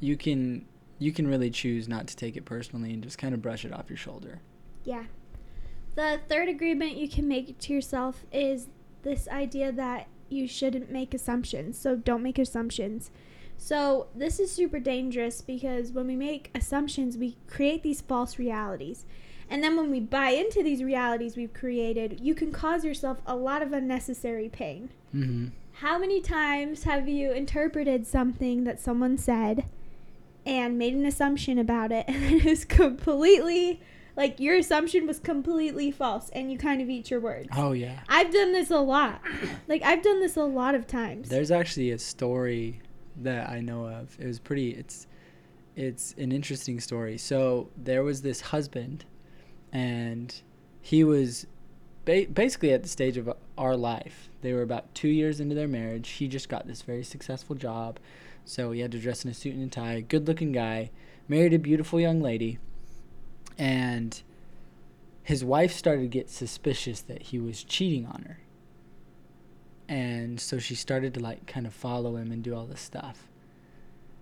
you 0.00 0.16
can 0.16 0.64
you 0.98 1.12
can 1.12 1.26
really 1.28 1.50
choose 1.50 1.86
not 1.88 2.06
to 2.08 2.16
take 2.16 2.36
it 2.36 2.44
personally 2.44 2.92
and 2.94 3.02
just 3.02 3.18
kind 3.18 3.34
of 3.34 3.42
brush 3.42 3.64
it 3.64 3.72
off 3.72 3.90
your 3.90 3.96
shoulder 3.98 4.40
Yeah. 4.84 5.04
The 5.94 6.20
third 6.28 6.48
agreement 6.48 6.96
you 6.96 7.08
can 7.08 7.26
make 7.26 7.58
to 7.58 7.72
yourself 7.72 8.24
is 8.32 8.68
this 9.02 9.26
idea 9.28 9.72
that 9.72 10.06
you 10.28 10.46
shouldn't 10.46 10.90
make 10.92 11.12
assumptions. 11.12 11.76
So 11.78 11.96
don't 11.96 12.22
make 12.22 12.38
assumptions. 12.38 13.10
So 13.56 14.06
this 14.14 14.38
is 14.38 14.52
super 14.52 14.78
dangerous 14.78 15.40
because 15.42 15.90
when 15.90 16.06
we 16.06 16.14
make 16.14 16.50
assumptions, 16.54 17.16
we 17.16 17.36
create 17.48 17.82
these 17.82 18.00
false 18.00 18.38
realities. 18.38 19.06
And 19.50 19.62
then 19.64 19.76
when 19.76 19.90
we 19.90 19.98
buy 20.00 20.30
into 20.30 20.62
these 20.62 20.84
realities 20.84 21.36
we've 21.36 21.52
created, 21.54 22.20
you 22.20 22.34
can 22.34 22.52
cause 22.52 22.84
yourself 22.84 23.18
a 23.26 23.34
lot 23.34 23.62
of 23.62 23.72
unnecessary 23.72 24.48
pain. 24.48 24.90
mm-hmm. 25.14 25.48
How 25.80 25.96
many 25.96 26.20
times 26.20 26.82
have 26.82 27.08
you 27.08 27.30
interpreted 27.30 28.04
something 28.04 28.64
that 28.64 28.80
someone 28.80 29.16
said 29.16 29.66
and 30.44 30.76
made 30.76 30.92
an 30.94 31.06
assumption 31.06 31.56
about 31.56 31.92
it 31.92 32.04
and 32.08 32.24
it 32.24 32.44
was 32.44 32.64
completely 32.64 33.80
like 34.16 34.40
your 34.40 34.56
assumption 34.56 35.06
was 35.06 35.20
completely 35.20 35.92
false 35.92 36.30
and 36.30 36.50
you 36.50 36.58
kind 36.58 36.82
of 36.82 36.90
eat 36.90 37.12
your 37.12 37.20
words? 37.20 37.48
oh 37.56 37.70
yeah 37.70 38.00
I've 38.08 38.32
done 38.32 38.50
this 38.52 38.70
a 38.70 38.78
lot. 38.78 39.22
Like 39.68 39.82
I've 39.82 40.02
done 40.02 40.18
this 40.18 40.36
a 40.36 40.42
lot 40.42 40.74
of 40.74 40.88
times. 40.88 41.28
There's 41.28 41.52
actually 41.52 41.92
a 41.92 41.98
story 41.98 42.80
that 43.22 43.48
I 43.48 43.60
know 43.60 43.86
of. 43.86 44.16
It 44.18 44.26
was 44.26 44.40
pretty. 44.40 44.70
It's 44.70 45.06
it's 45.76 46.12
an 46.18 46.32
interesting 46.32 46.80
story. 46.80 47.18
So 47.18 47.70
there 47.76 48.02
was 48.02 48.22
this 48.22 48.40
husband, 48.40 49.04
and 49.72 50.34
he 50.80 51.04
was 51.04 51.46
ba- 52.04 52.26
basically 52.32 52.72
at 52.72 52.82
the 52.82 52.88
stage 52.88 53.16
of 53.16 53.32
our 53.58 53.76
life. 53.76 54.30
They 54.40 54.52
were 54.52 54.62
about 54.62 54.94
two 54.94 55.08
years 55.08 55.40
into 55.40 55.54
their 55.54 55.68
marriage. 55.68 56.08
He 56.08 56.28
just 56.28 56.48
got 56.48 56.66
this 56.66 56.82
very 56.82 57.04
successful 57.04 57.56
job, 57.56 57.98
so 58.44 58.70
he 58.70 58.80
had 58.80 58.92
to 58.92 58.98
dress 58.98 59.24
in 59.24 59.30
a 59.30 59.34
suit 59.34 59.54
and 59.54 59.70
tie. 59.70 60.00
Good-looking 60.00 60.52
guy, 60.52 60.90
married 61.28 61.52
a 61.52 61.58
beautiful 61.58 62.00
young 62.00 62.22
lady, 62.22 62.58
and 63.58 64.22
his 65.22 65.44
wife 65.44 65.72
started 65.72 66.02
to 66.02 66.08
get 66.08 66.30
suspicious 66.30 67.02
that 67.02 67.24
he 67.24 67.38
was 67.38 67.62
cheating 67.62 68.06
on 68.06 68.24
her 68.26 68.38
and 69.88 70.38
so 70.38 70.58
she 70.58 70.74
started 70.74 71.14
to 71.14 71.20
like 71.20 71.46
kind 71.46 71.66
of 71.66 71.72
follow 71.74 72.16
him 72.16 72.30
and 72.30 72.42
do 72.42 72.54
all 72.54 72.66
this 72.66 72.80
stuff 72.80 73.28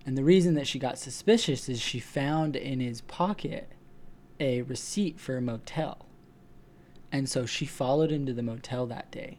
and 0.05 0.17
the 0.17 0.23
reason 0.23 0.53
that 0.55 0.67
she 0.67 0.79
got 0.79 0.97
suspicious 0.97 1.67
is 1.67 1.79
she 1.81 1.99
found 1.99 2.55
in 2.55 2.79
his 2.79 3.01
pocket 3.01 3.69
a 4.39 4.61
receipt 4.63 5.19
for 5.19 5.37
a 5.37 5.41
motel 5.41 6.06
and 7.11 7.29
so 7.29 7.45
she 7.45 7.65
followed 7.65 8.11
him 8.11 8.25
to 8.25 8.33
the 8.33 8.43
motel 8.43 8.85
that 8.85 9.11
day 9.11 9.37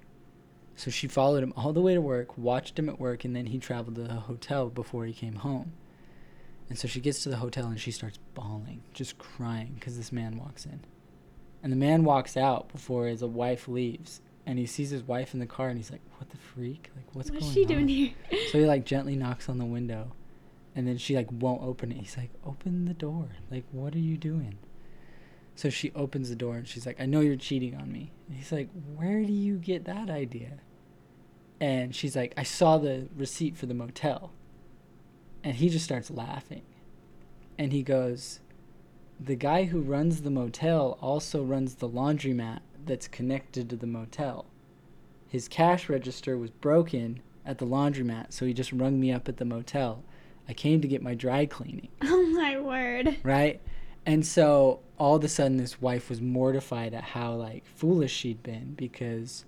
so 0.77 0.91
she 0.91 1.09
followed 1.09 1.43
him 1.43 1.53
all 1.57 1.73
the 1.73 1.81
way 1.81 1.95
to 1.95 2.01
work 2.01 2.37
watched 2.39 2.79
him 2.79 2.89
at 2.89 3.01
work 3.01 3.25
and 3.25 3.35
then 3.35 3.47
he 3.47 3.59
traveled 3.59 3.95
to 3.95 4.03
the 4.03 4.15
hotel 4.15 4.69
before 4.69 5.05
he 5.05 5.13
came 5.13 5.37
home 5.37 5.73
and 6.69 6.79
so 6.79 6.87
she 6.87 7.01
gets 7.01 7.23
to 7.23 7.29
the 7.29 7.37
hotel 7.37 7.67
and 7.67 7.81
she 7.81 7.91
starts 7.91 8.19
bawling 8.35 8.83
just 8.93 9.19
crying 9.19 9.73
because 9.75 9.97
this 9.97 10.13
man 10.13 10.39
walks 10.39 10.65
in 10.65 10.81
and 11.63 11.73
the 11.73 11.77
man 11.77 12.05
walks 12.05 12.37
out 12.37 12.69
before 12.71 13.07
his 13.07 13.23
wife 13.23 13.69
leaves 13.69 14.21
and 14.49 14.59
he 14.59 14.65
sees 14.65 14.89
his 14.89 15.03
wife 15.03 15.35
in 15.35 15.41
the 15.41 15.47
car 15.47 15.69
and 15.69 15.77
he's 15.77 15.91
like, 15.91 16.01
"What 16.17 16.31
the 16.31 16.39
freak? 16.39 16.91
Like, 16.97 17.05
what's 17.15 17.31
What's 17.31 17.43
going 17.45 17.53
she 17.53 17.63
on?" 17.65 17.69
doing 17.69 17.89
here? 17.89 18.13
So 18.51 18.59
he 18.59 18.65
like 18.65 18.87
gently 18.87 19.15
knocks 19.15 19.47
on 19.47 19.59
the 19.59 19.67
window, 19.67 20.13
and 20.75 20.89
then 20.89 20.97
she 20.97 21.15
like 21.15 21.31
won't 21.31 21.63
open 21.63 21.93
it. 21.93 21.99
He's 21.99 22.17
like, 22.17 22.31
"Open 22.47 22.87
the 22.87 22.95
door! 22.95 23.29
Like, 23.51 23.65
what 23.73 23.95
are 23.95 23.99
you 23.99 24.17
doing?" 24.17 24.57
So 25.59 25.71
she 25.71 25.91
opens 25.97 26.29
the 26.29 26.37
door 26.37 26.55
and 26.55 26.69
she's 26.69 26.87
like, 26.87 27.00
"I 27.00 27.07
know 27.07 27.19
you're 27.19 27.35
cheating 27.35 27.75
on 27.75 27.91
me." 27.91 28.12
And 28.29 28.37
he's 28.37 28.53
like, 28.53 28.69
"Where 28.95 29.25
do 29.25 29.33
you 29.33 29.57
get 29.57 29.87
that 29.87 30.09
idea?" 30.09 30.61
And 31.61 31.97
she's 31.97 32.15
like, 32.15 32.33
"I 32.37 32.45
saw 32.45 32.79
the 32.79 33.09
receipt 33.17 33.57
for 33.57 33.67
the 33.67 33.75
motel." 33.75 34.31
And 35.43 35.57
he 35.57 35.69
just 35.69 35.85
starts 35.85 36.12
laughing, 36.12 36.62
and 37.59 37.73
he 37.73 37.83
goes, 37.83 38.38
"The 39.19 39.35
guy 39.35 39.65
who 39.65 39.81
runs 39.81 40.23
the 40.23 40.31
motel 40.31 40.97
also 41.00 41.43
runs 41.43 41.75
the 41.75 41.88
laundromat 41.88 42.61
that's 42.87 43.09
connected 43.09 43.69
to 43.71 43.77
the 43.77 43.88
motel." 43.88 44.47
his 45.27 45.49
cash 45.49 45.88
register 45.88 46.38
was 46.38 46.50
broken 46.53 47.21
at 47.45 47.59
the 47.59 47.67
laundromat, 47.67 48.33
so 48.33 48.47
he 48.47 48.55
just 48.55 48.73
rung 48.73 49.00
me 49.00 49.11
up 49.12 49.29
at 49.29 49.38
the 49.38 49.45
motel. 49.45 50.05
I 50.49 50.53
came 50.55 50.81
to 50.83 50.88
get 50.88 51.03
my 51.03 51.15
dry 51.17 51.47
cleaning, 51.47 51.88
Oh 52.03 52.27
my 52.29 52.61
word. 52.61 53.19
right? 53.25 53.61
And 54.09 54.25
so 54.25 54.81
all 54.97 55.17
of 55.17 55.25
a 55.25 55.29
sudden, 55.29 55.59
this 55.59 55.83
wife 55.83 56.09
was 56.09 56.23
mortified 56.23 56.95
at 56.95 57.05
how 57.05 57.35
like 57.35 57.67
foolish 57.67 58.11
she'd 58.11 58.43
been 58.43 58.73
because 58.73 59.45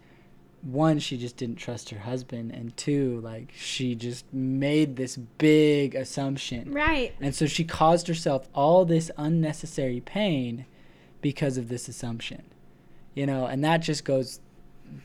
one, 0.60 0.98
she 0.98 1.16
just 1.16 1.38
didn't 1.38 1.56
trust 1.56 1.88
her 1.88 2.00
husband, 2.00 2.52
and 2.52 2.76
two, 2.76 3.22
like 3.22 3.54
she 3.56 3.94
just 3.94 4.30
made 4.34 4.96
this 4.96 5.16
big 5.16 5.94
assumption. 5.94 6.72
Right. 6.72 7.14
And 7.22 7.34
so 7.34 7.46
she 7.46 7.64
caused 7.64 8.06
herself 8.06 8.50
all 8.54 8.84
this 8.84 9.10
unnecessary 9.16 10.02
pain 10.02 10.66
because 11.22 11.56
of 11.56 11.70
this 11.70 11.88
assumption. 11.88 12.42
You 13.14 13.24
know, 13.24 13.46
and 13.46 13.64
that 13.64 13.78
just 13.78 14.04
goes 14.04 14.40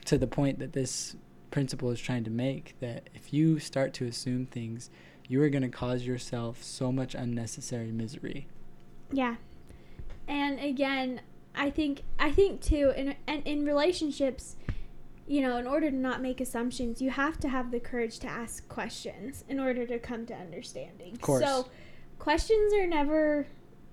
to 0.04 0.18
the 0.18 0.28
point 0.28 0.60
that 0.60 0.74
this 0.74 1.16
principle 1.50 1.92
is 1.92 2.02
trying 2.02 2.26
to 2.26 2.30
make 2.30 2.76
that 2.82 3.10
if 3.16 3.34
you 3.34 3.60
start 3.60 3.94
to 3.94 4.06
assume 4.06 4.48
things, 4.48 4.90
you 5.30 5.42
are 5.42 5.50
going 5.50 5.62
to 5.62 5.70
cause 5.70 6.06
yourself 6.06 6.62
so 6.62 6.92
much 6.92 7.16
unnecessary 7.16 7.94
misery. 7.94 8.48
Yeah. 9.12 9.36
And 10.28 10.60
again, 10.60 11.22
I 11.54 11.70
think 11.70 12.04
I 12.20 12.32
think 12.32 12.62
too 12.62 12.94
in 12.96 13.16
and 13.28 13.46
in 13.46 13.66
relationships, 13.66 14.56
you 15.28 15.42
know, 15.42 15.58
in 15.58 15.68
order 15.68 15.90
to 15.90 15.96
not 15.96 16.22
make 16.22 16.42
assumptions, 16.42 17.02
you 17.02 17.12
have 17.12 17.40
to 17.42 17.50
have 17.50 17.72
the 17.72 17.80
courage 17.80 18.20
to 18.20 18.28
ask 18.28 18.68
questions 18.68 19.44
in 19.48 19.60
order 19.60 19.86
to 19.86 20.00
come 20.00 20.26
to 20.28 20.34
understanding. 20.34 21.14
Of 21.14 21.22
course. 21.22 21.44
So, 21.44 21.68
questions 22.20 22.74
are 22.74 22.88
never 22.88 23.48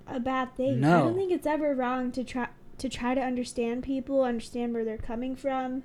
a 0.07 0.21
bad 0.21 0.57
thing. 0.57 0.81
No. 0.81 0.97
I 0.97 1.01
don't 1.01 1.17
think 1.17 1.33
it's 1.33 1.47
ever 1.47 1.75
wrong 1.75 2.11
to 2.13 2.25
try 2.25 2.49
to 2.79 2.89
try 2.89 3.15
to 3.15 3.21
understand 3.21 3.83
people, 3.85 4.23
understand 4.23 4.75
where 4.75 4.85
they're 4.85 4.99
coming 4.99 5.37
from. 5.37 5.85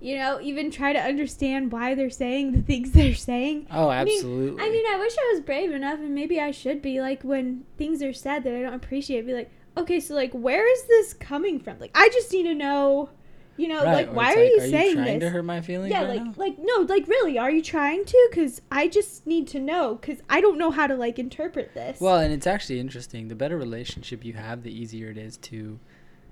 You 0.00 0.16
know, 0.16 0.40
even 0.40 0.70
try 0.70 0.92
to 0.92 0.98
understand 1.00 1.72
why 1.72 1.94
they're 1.94 2.08
saying 2.10 2.52
the 2.52 2.62
things 2.70 2.92
they're 2.92 3.14
saying. 3.14 3.66
Oh, 3.70 3.88
I 3.88 4.04
mean- 4.04 4.16
absolutely. 4.18 4.62
I 4.62 4.70
mean, 4.70 4.84
I 4.86 4.96
wish 4.98 5.14
I 5.18 5.30
was 5.32 5.40
brave 5.40 5.72
enough, 5.72 5.98
and 5.98 6.14
maybe 6.14 6.40
I 6.40 6.50
should 6.52 6.80
be. 6.82 7.00
Like 7.00 7.22
when 7.22 7.64
things 7.76 8.02
are 8.02 8.12
said 8.12 8.44
that 8.44 8.54
I 8.54 8.62
don't 8.62 8.74
appreciate, 8.74 9.26
be 9.26 9.32
like, 9.34 9.50
okay, 9.76 9.98
so 10.00 10.14
like, 10.14 10.32
where 10.32 10.70
is 10.72 10.84
this 10.86 11.14
coming 11.14 11.58
from? 11.60 11.78
Like, 11.78 11.90
I 11.94 12.08
just 12.10 12.32
need 12.32 12.44
to 12.44 12.54
know, 12.54 13.10
you 13.56 13.66
know, 13.68 13.82
Right, 13.84 14.06
like, 14.06 14.12
why 14.14 14.34
are 14.34 14.42
you 14.44 14.58
are 14.60 14.68
saying 14.68 14.88
you 14.90 14.94
trying 15.02 15.18
this? 15.18 15.28
to 15.28 15.30
hurt 15.30 15.42
my 15.44 15.60
feelings 15.60 15.90
yeah, 15.90 16.02
right 16.04 16.16
like, 16.16 16.24
now? 16.24 16.32
like 16.36 16.56
no, 16.60 16.86
like 16.88 17.08
really, 17.08 17.36
are 17.38 17.50
you 17.50 17.62
trying 17.62 18.04
to? 18.04 18.28
Because 18.30 18.60
I 18.70 18.86
just 18.86 19.26
need 19.26 19.48
to 19.48 19.58
know, 19.58 19.96
because 19.96 20.20
I 20.30 20.40
don't 20.40 20.58
know 20.58 20.70
how 20.70 20.86
to 20.86 20.94
like 20.94 21.18
interpret 21.18 21.74
this. 21.74 22.00
Well, 22.00 22.18
and 22.18 22.32
it's 22.32 22.46
actually 22.46 22.78
interesting. 22.78 23.26
The 23.26 23.34
better 23.34 23.56
relationship 23.58 24.24
you 24.24 24.34
have, 24.34 24.62
the 24.62 24.72
easier 24.72 25.10
it 25.10 25.18
is 25.18 25.36
to 25.38 25.80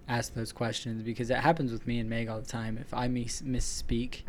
ask 0.08 0.34
those 0.34 0.52
questions 0.52 1.02
because 1.02 1.30
it 1.30 1.38
happens 1.38 1.72
with 1.72 1.86
me 1.86 1.98
and 1.98 2.08
Meg 2.08 2.28
all 2.28 2.40
the 2.40 2.46
time. 2.46 2.78
If 2.78 2.94
I 2.94 3.08
mis- 3.08 3.42
misspeak 3.42 4.22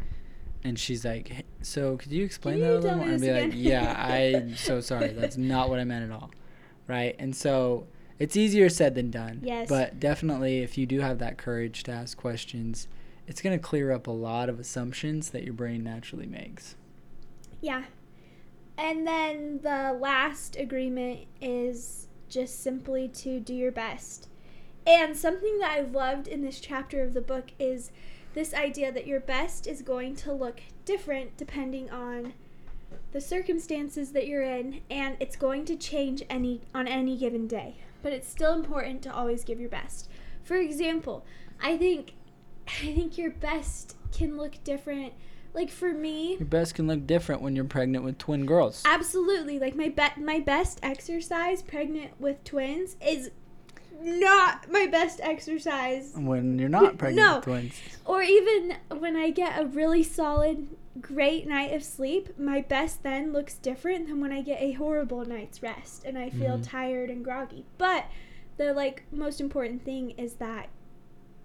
and 0.63 0.77
she's 0.77 1.05
like, 1.05 1.27
"Hey, 1.29 1.43
"So, 1.61 1.97
could 1.97 2.11
you 2.11 2.23
explain 2.23 2.59
that 2.59 2.71
a 2.71 2.79
little 2.79 2.97
more?" 2.97 3.07
This 3.07 3.21
be 3.21 3.31
like, 3.31 3.51
"Yeah, 3.53 3.95
I'm 3.97 4.55
so 4.55 4.81
sorry. 4.81 5.09
That's 5.09 5.37
not 5.37 5.69
what 5.69 5.79
I 5.79 5.83
meant 5.83 6.11
at 6.11 6.11
all." 6.11 6.31
Right? 6.87 7.15
And 7.19 7.35
so 7.35 7.87
it's 8.19 8.35
easier 8.35 8.69
said 8.69 8.95
than 8.95 9.11
done. 9.11 9.41
Yes. 9.43 9.69
But 9.69 9.99
definitely, 9.99 10.59
if 10.59 10.77
you 10.77 10.85
do 10.85 10.99
have 11.01 11.19
that 11.19 11.37
courage 11.37 11.83
to 11.83 11.91
ask 11.91 12.17
questions, 12.17 12.87
it's 13.27 13.41
going 13.41 13.57
to 13.57 13.63
clear 13.63 13.91
up 13.91 14.07
a 14.07 14.11
lot 14.11 14.49
of 14.49 14.59
assumptions 14.59 15.29
that 15.29 15.43
your 15.43 15.53
brain 15.53 15.83
naturally 15.83 16.25
makes. 16.25 16.75
Yeah. 17.61 17.83
And 18.77 19.07
then 19.07 19.59
the 19.63 19.97
last 19.99 20.55
agreement 20.55 21.21
is 21.41 22.07
just 22.29 22.61
simply 22.61 23.07
to 23.09 23.39
do 23.39 23.53
your 23.53 23.71
best. 23.71 24.29
And 24.87 25.17
something 25.17 25.59
that 25.59 25.69
I 25.69 25.81
loved 25.81 26.29
in 26.29 26.41
this 26.41 26.61
chapter 26.61 27.03
of 27.03 27.13
the 27.13 27.21
book 27.21 27.51
is 27.59 27.91
this 28.33 28.53
idea 28.53 28.89
that 28.93 29.05
your 29.05 29.19
best 29.19 29.67
is 29.67 29.81
going 29.81 30.15
to 30.15 30.31
look 30.31 30.61
different 30.85 31.35
depending 31.35 31.89
on 31.89 32.33
the 33.11 33.19
circumstances 33.19 34.13
that 34.13 34.27
you're 34.27 34.43
in 34.43 34.79
and 34.89 35.17
it's 35.19 35.35
going 35.35 35.65
to 35.65 35.75
change 35.75 36.23
any 36.29 36.61
on 36.73 36.87
any 36.87 37.17
given 37.17 37.47
day. 37.47 37.75
But 38.01 38.13
it's 38.13 38.29
still 38.29 38.53
important 38.53 39.01
to 39.01 39.13
always 39.13 39.43
give 39.43 39.59
your 39.59 39.69
best. 39.69 40.09
For 40.43 40.55
example, 40.55 41.25
I 41.61 41.77
think 41.77 42.13
I 42.67 42.93
think 42.93 43.17
your 43.17 43.31
best 43.31 43.97
can 44.13 44.37
look 44.37 44.63
different 44.63 45.13
like 45.53 45.69
for 45.71 45.91
me 45.91 46.35
Your 46.35 46.45
best 46.45 46.75
can 46.75 46.87
look 46.87 47.07
different 47.07 47.41
when 47.41 47.55
you're 47.55 47.65
pregnant 47.65 48.05
with 48.05 48.17
twin 48.17 48.45
girls. 48.45 48.83
Absolutely. 48.85 49.59
Like 49.59 49.75
my 49.75 49.89
be- 49.89 50.21
my 50.21 50.39
best 50.39 50.79
exercise 50.81 51.61
pregnant 51.61 52.21
with 52.21 52.41
twins 52.45 52.95
is 53.05 53.31
not 54.01 54.69
my 54.71 54.87
best 54.87 55.19
exercise 55.21 56.13
When 56.15 56.57
you're 56.59 56.69
not 56.69 56.97
pregnant 56.97 57.25
No. 57.27 57.35
with 57.37 57.43
twins. 57.43 57.73
or 58.05 58.21
even 58.21 58.75
when 58.97 59.15
I 59.15 59.29
get 59.31 59.59
a 59.59 59.65
really 59.65 60.03
solid 60.03 60.67
great 61.01 61.47
night 61.47 61.73
of 61.73 61.83
sleep, 61.83 62.37
my 62.39 62.61
best 62.61 63.03
then 63.03 63.31
looks 63.31 63.55
different 63.55 64.07
than 64.07 64.19
when 64.19 64.31
I 64.31 64.41
get 64.41 64.61
a 64.61 64.71
horrible 64.73 65.25
night's 65.25 65.61
rest 65.61 66.03
and 66.05 66.17
I 66.17 66.29
feel 66.29 66.57
Mhm. 66.57 66.63
tired 66.67 67.09
and 67.09 67.23
groggy. 67.23 67.65
But 67.77 68.05
the 68.57 68.73
like 68.73 69.03
most 69.11 69.39
important 69.39 69.83
thing 69.83 70.11
is 70.11 70.35
that 70.35 70.69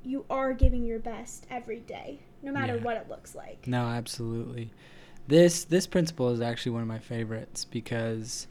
you 0.04 0.24
are 0.30 0.52
giving 0.52 0.84
your 0.84 0.98
best 0.98 1.46
every 1.50 1.80
day, 1.80 2.20
no 2.42 2.50
matter 2.50 2.76
Yeah. 2.76 2.82
what 2.82 2.96
it 2.96 3.08
looks 3.08 3.34
like. 3.34 3.66
No, 3.66 3.82
absolutely. 3.86 4.72
This 5.28 5.64
this 5.64 5.86
principle 5.86 6.30
is 6.30 6.40
actually 6.40 6.72
one 6.72 6.82
of 6.82 6.88
my 6.88 6.98
favorites 6.98 7.64
because 7.64 8.48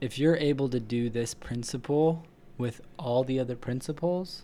if 0.00 0.18
you're 0.18 0.36
able 0.36 0.68
to 0.68 0.78
do 0.78 1.08
this 1.10 1.34
principle 1.34 2.24
with 2.58 2.80
all 2.98 3.24
the 3.24 3.38
other 3.40 3.56
principles, 3.56 4.42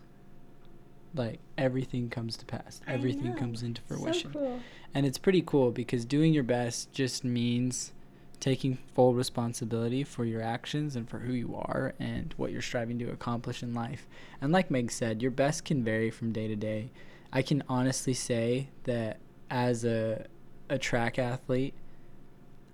like 1.14 1.40
everything 1.58 2.08
comes 2.08 2.36
to 2.38 2.44
pass. 2.44 2.80
Everything 2.86 3.34
comes 3.34 3.62
into 3.62 3.82
fruition. 3.82 4.32
So 4.32 4.38
cool. 4.38 4.60
And 4.94 5.06
it's 5.06 5.18
pretty 5.18 5.42
cool 5.42 5.70
because 5.70 6.04
doing 6.04 6.32
your 6.32 6.42
best 6.42 6.92
just 6.92 7.24
means 7.24 7.92
taking 8.40 8.78
full 8.94 9.12
responsibility 9.14 10.02
for 10.02 10.24
your 10.24 10.40
actions 10.42 10.96
and 10.96 11.08
for 11.08 11.18
who 11.18 11.32
you 11.32 11.54
are 11.54 11.94
and 11.98 12.34
what 12.36 12.50
you're 12.52 12.62
striving 12.62 12.98
to 12.98 13.10
accomplish 13.10 13.62
in 13.62 13.74
life. 13.74 14.06
And 14.40 14.50
like 14.52 14.70
Meg 14.70 14.90
said, 14.90 15.20
your 15.20 15.30
best 15.30 15.64
can 15.64 15.84
vary 15.84 16.10
from 16.10 16.32
day 16.32 16.48
to 16.48 16.56
day. 16.56 16.90
I 17.32 17.42
can 17.42 17.62
honestly 17.68 18.14
say 18.14 18.68
that 18.84 19.18
as 19.50 19.84
a 19.84 20.26
a 20.70 20.78
track 20.78 21.18
athlete, 21.18 21.74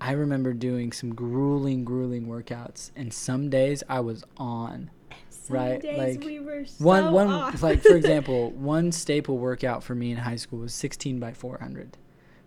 I 0.00 0.12
remember 0.12 0.52
doing 0.52 0.92
some 0.92 1.14
grueling, 1.14 1.84
grueling 1.84 2.26
workouts, 2.26 2.90
and 2.94 3.12
some 3.12 3.48
days 3.48 3.82
I 3.88 4.00
was 4.00 4.22
on. 4.36 4.90
Some 5.30 5.56
Right, 5.56 5.84
like, 5.96 6.24
we 6.24 6.38
so 6.66 6.84
One 6.84 7.12
one 7.12 7.28
off. 7.28 7.62
like 7.62 7.82
for 7.82 7.94
example, 7.96 8.50
one 8.52 8.90
staple 8.92 9.38
workout 9.38 9.82
for 9.84 9.94
me 9.94 10.10
in 10.10 10.18
high 10.18 10.36
school 10.36 10.60
was 10.60 10.74
16 10.74 11.18
by 11.20 11.32
400, 11.32 11.96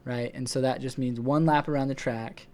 right? 0.04 0.32
And 0.34 0.50
so 0.50 0.62
that 0.62 0.82
just 0.82 0.98
means 0.98 1.20
one 1.20 1.46
lap 1.46 1.68
around 1.68 1.88
the 1.88 1.96
track, 1.96 2.48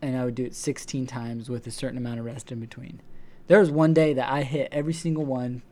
and 0.00 0.16
I 0.16 0.24
would 0.24 0.34
do 0.34 0.44
it 0.44 0.54
16 0.54 1.06
times 1.06 1.50
with 1.50 1.66
a 1.66 1.70
certain 1.70 1.98
amount 1.98 2.20
of 2.20 2.24
rest 2.24 2.50
in 2.50 2.60
between. 2.60 3.00
There 3.48 3.58
was 3.60 3.70
one 3.70 3.92
day 3.92 4.14
that 4.14 4.30
I 4.32 4.44
hit 4.44 4.68
every 4.72 4.94
single 4.94 5.24
one 5.24 5.62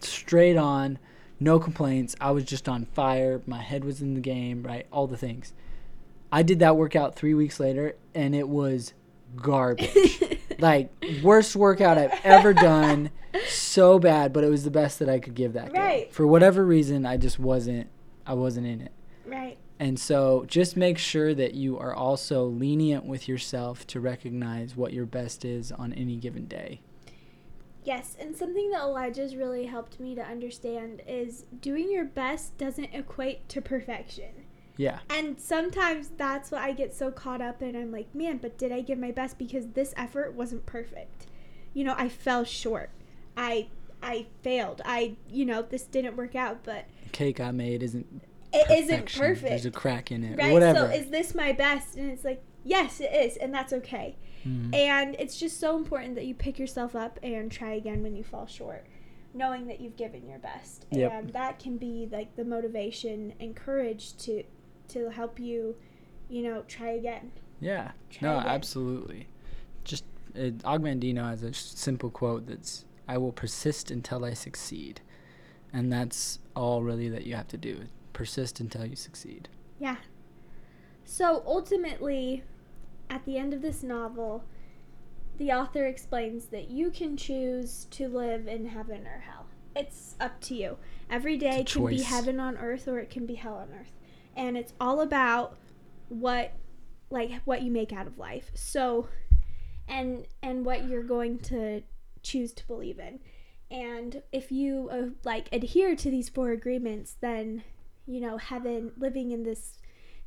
straight 0.00 0.56
on, 0.56 0.98
no 1.38 1.58
complaints. 1.58 2.16
I 2.20 2.30
was 2.30 2.44
just 2.44 2.68
on 2.68 2.86
fire. 2.86 3.42
My 3.46 3.60
head 3.60 3.84
was 3.84 4.00
in 4.00 4.14
the 4.14 4.20
game, 4.20 4.62
right? 4.62 4.86
All 4.90 5.06
the 5.06 5.16
things. 5.16 5.52
I 6.32 6.42
did 6.42 6.58
that 6.60 6.76
workout 6.76 7.14
three 7.14 7.34
weeks 7.34 7.60
later, 7.60 7.94
and 8.14 8.34
it 8.34 8.48
was 8.48 8.94
garbage. 9.36 10.22
like 10.60 10.90
worst 11.22 11.56
workout 11.56 11.98
I've 11.98 12.18
ever 12.24 12.52
done. 12.52 13.10
So 13.48 13.98
bad, 13.98 14.32
but 14.32 14.44
it 14.44 14.48
was 14.48 14.64
the 14.64 14.70
best 14.70 14.98
that 14.98 15.08
I 15.08 15.18
could 15.18 15.34
give 15.34 15.52
that 15.52 15.72
day. 15.74 16.08
For 16.10 16.26
whatever 16.26 16.64
reason, 16.64 17.04
I 17.04 17.16
just 17.18 17.38
wasn't. 17.38 17.88
I 18.26 18.34
wasn't 18.34 18.66
in 18.66 18.80
it. 18.80 18.92
right. 19.26 19.58
And 19.78 20.00
so 20.00 20.46
just 20.48 20.74
make 20.74 20.96
sure 20.96 21.34
that 21.34 21.52
you 21.52 21.78
are 21.78 21.94
also 21.94 22.46
lenient 22.46 23.04
with 23.04 23.28
yourself 23.28 23.86
to 23.88 24.00
recognize 24.00 24.74
what 24.74 24.94
your 24.94 25.04
best 25.04 25.44
is 25.44 25.70
on 25.70 25.92
any 25.92 26.16
given 26.16 26.46
day. 26.46 26.80
Yes, 27.84 28.16
and 28.18 28.34
something 28.34 28.70
that 28.70 28.80
Elijah's 28.80 29.36
really 29.36 29.66
helped 29.66 30.00
me 30.00 30.14
to 30.14 30.22
understand 30.22 31.02
is 31.06 31.44
doing 31.60 31.90
your 31.90 32.06
best 32.06 32.56
doesn't 32.58 32.88
equate 32.94 33.48
to 33.50 33.60
perfection. 33.60 34.45
Yeah. 34.76 34.98
And 35.10 35.40
sometimes 35.40 36.10
that's 36.16 36.50
what 36.50 36.60
I 36.62 36.72
get 36.72 36.94
so 36.94 37.10
caught 37.10 37.40
up 37.40 37.62
in. 37.62 37.74
I'm 37.76 37.90
like, 37.92 38.14
man, 38.14 38.38
but 38.38 38.58
did 38.58 38.72
I 38.72 38.80
give 38.82 38.98
my 38.98 39.10
best 39.10 39.38
because 39.38 39.68
this 39.68 39.94
effort 39.96 40.34
wasn't 40.34 40.66
perfect? 40.66 41.26
You 41.74 41.84
know, 41.84 41.94
I 41.96 42.08
fell 42.08 42.44
short. 42.44 42.90
I 43.36 43.68
I 44.02 44.26
failed. 44.42 44.82
I, 44.84 45.16
you 45.28 45.44
know, 45.46 45.62
this 45.62 45.84
didn't 45.84 46.16
work 46.16 46.34
out, 46.34 46.62
but 46.64 46.84
The 47.04 47.10
cake 47.10 47.40
I 47.40 47.50
made 47.50 47.82
isn't 47.82 48.22
it 48.52 48.70
isn't 48.70 49.12
perfect. 49.14 49.48
There's 49.48 49.66
a 49.66 49.70
crack 49.70 50.10
in 50.12 50.22
it. 50.24 50.38
right? 50.38 50.50
Or 50.50 50.52
whatever. 50.52 50.78
So 50.78 50.84
is 50.86 51.10
this 51.10 51.34
my 51.34 51.52
best? 51.52 51.96
And 51.96 52.10
it's 52.10 52.24
like, 52.24 52.42
yes, 52.64 53.00
it 53.00 53.12
is, 53.12 53.36
and 53.36 53.52
that's 53.52 53.72
okay. 53.72 54.16
Mhm. 54.46 54.74
And 54.74 55.16
it's 55.18 55.38
just 55.38 55.58
so 55.58 55.76
important 55.76 56.14
that 56.14 56.24
you 56.26 56.34
pick 56.34 56.58
yourself 56.58 56.94
up 56.94 57.18
and 57.22 57.50
try 57.50 57.72
again 57.72 58.02
when 58.02 58.14
you 58.14 58.22
fall 58.24 58.46
short, 58.46 58.86
knowing 59.34 59.66
that 59.66 59.80
you've 59.80 59.96
given 59.96 60.26
your 60.26 60.38
best. 60.38 60.86
Yep. 60.90 61.12
And 61.12 61.30
that 61.30 61.58
can 61.58 61.76
be 61.78 62.08
like 62.10 62.36
the 62.36 62.44
motivation 62.44 63.34
and 63.40 63.56
courage 63.56 64.16
to 64.18 64.44
to 64.88 65.10
help 65.10 65.38
you, 65.38 65.76
you 66.28 66.42
know, 66.42 66.62
try 66.68 66.90
again. 66.90 67.32
Yeah. 67.60 67.92
Try 68.10 68.28
No, 68.28 68.38
again. 68.38 68.50
absolutely. 68.50 69.28
Just 69.84 70.04
uh, 70.36 70.50
Og 70.64 70.82
Mandino 70.82 71.28
has 71.28 71.42
a 71.42 71.52
simple 71.52 72.10
quote 72.10 72.46
that's 72.46 72.84
I 73.08 73.18
will 73.18 73.32
persist 73.32 73.90
until 73.90 74.24
I 74.24 74.34
succeed. 74.34 75.00
And 75.72 75.92
that's 75.92 76.38
all 76.54 76.82
really 76.82 77.08
that 77.08 77.26
you 77.26 77.34
have 77.36 77.48
to 77.48 77.56
do. 77.56 77.84
Persist 78.12 78.60
until 78.60 78.84
you 78.86 78.96
succeed. 78.96 79.48
Yeah. 79.78 79.96
So 81.04 81.42
ultimately, 81.46 82.42
at 83.08 83.24
the 83.24 83.36
end 83.36 83.54
of 83.54 83.62
this 83.62 83.82
novel, 83.82 84.44
the 85.38 85.52
author 85.52 85.86
explains 85.86 86.46
that 86.46 86.70
you 86.70 86.90
can 86.90 87.16
choose 87.16 87.86
to 87.90 88.08
live 88.08 88.48
in 88.48 88.66
heaven 88.66 89.06
or 89.06 89.20
hell. 89.20 89.46
It's 89.74 90.16
up 90.18 90.40
to 90.42 90.54
you. 90.54 90.78
Every 91.10 91.36
day 91.36 91.62
can 91.64 91.86
be 91.86 92.02
heaven 92.02 92.40
on 92.40 92.56
earth 92.56 92.88
or 92.88 92.98
it 92.98 93.10
can 93.10 93.26
be 93.26 93.34
hell 93.34 93.54
on 93.56 93.68
earth. 93.78 93.92
And 94.36 94.56
it's 94.56 94.72
all 94.80 95.00
about 95.00 95.56
what 96.08 96.52
like 97.10 97.30
what 97.44 97.62
you 97.62 97.70
make 97.70 97.92
out 97.92 98.06
of 98.06 98.18
life. 98.18 98.50
So 98.54 99.08
and 99.88 100.26
and 100.42 100.64
what 100.64 100.88
you're 100.88 101.02
going 101.02 101.38
to 101.40 101.82
choose 102.22 102.52
to 102.54 102.66
believe 102.66 102.98
in. 102.98 103.20
And 103.70 104.22
if 104.32 104.52
you 104.52 104.88
uh, 104.92 105.06
like 105.24 105.48
adhere 105.52 105.96
to 105.96 106.10
these 106.10 106.28
four 106.28 106.50
agreements, 106.50 107.16
then 107.20 107.64
you 108.06 108.20
know 108.20 108.36
heaven 108.36 108.92
living 108.96 109.32
in 109.32 109.42
this 109.42 109.78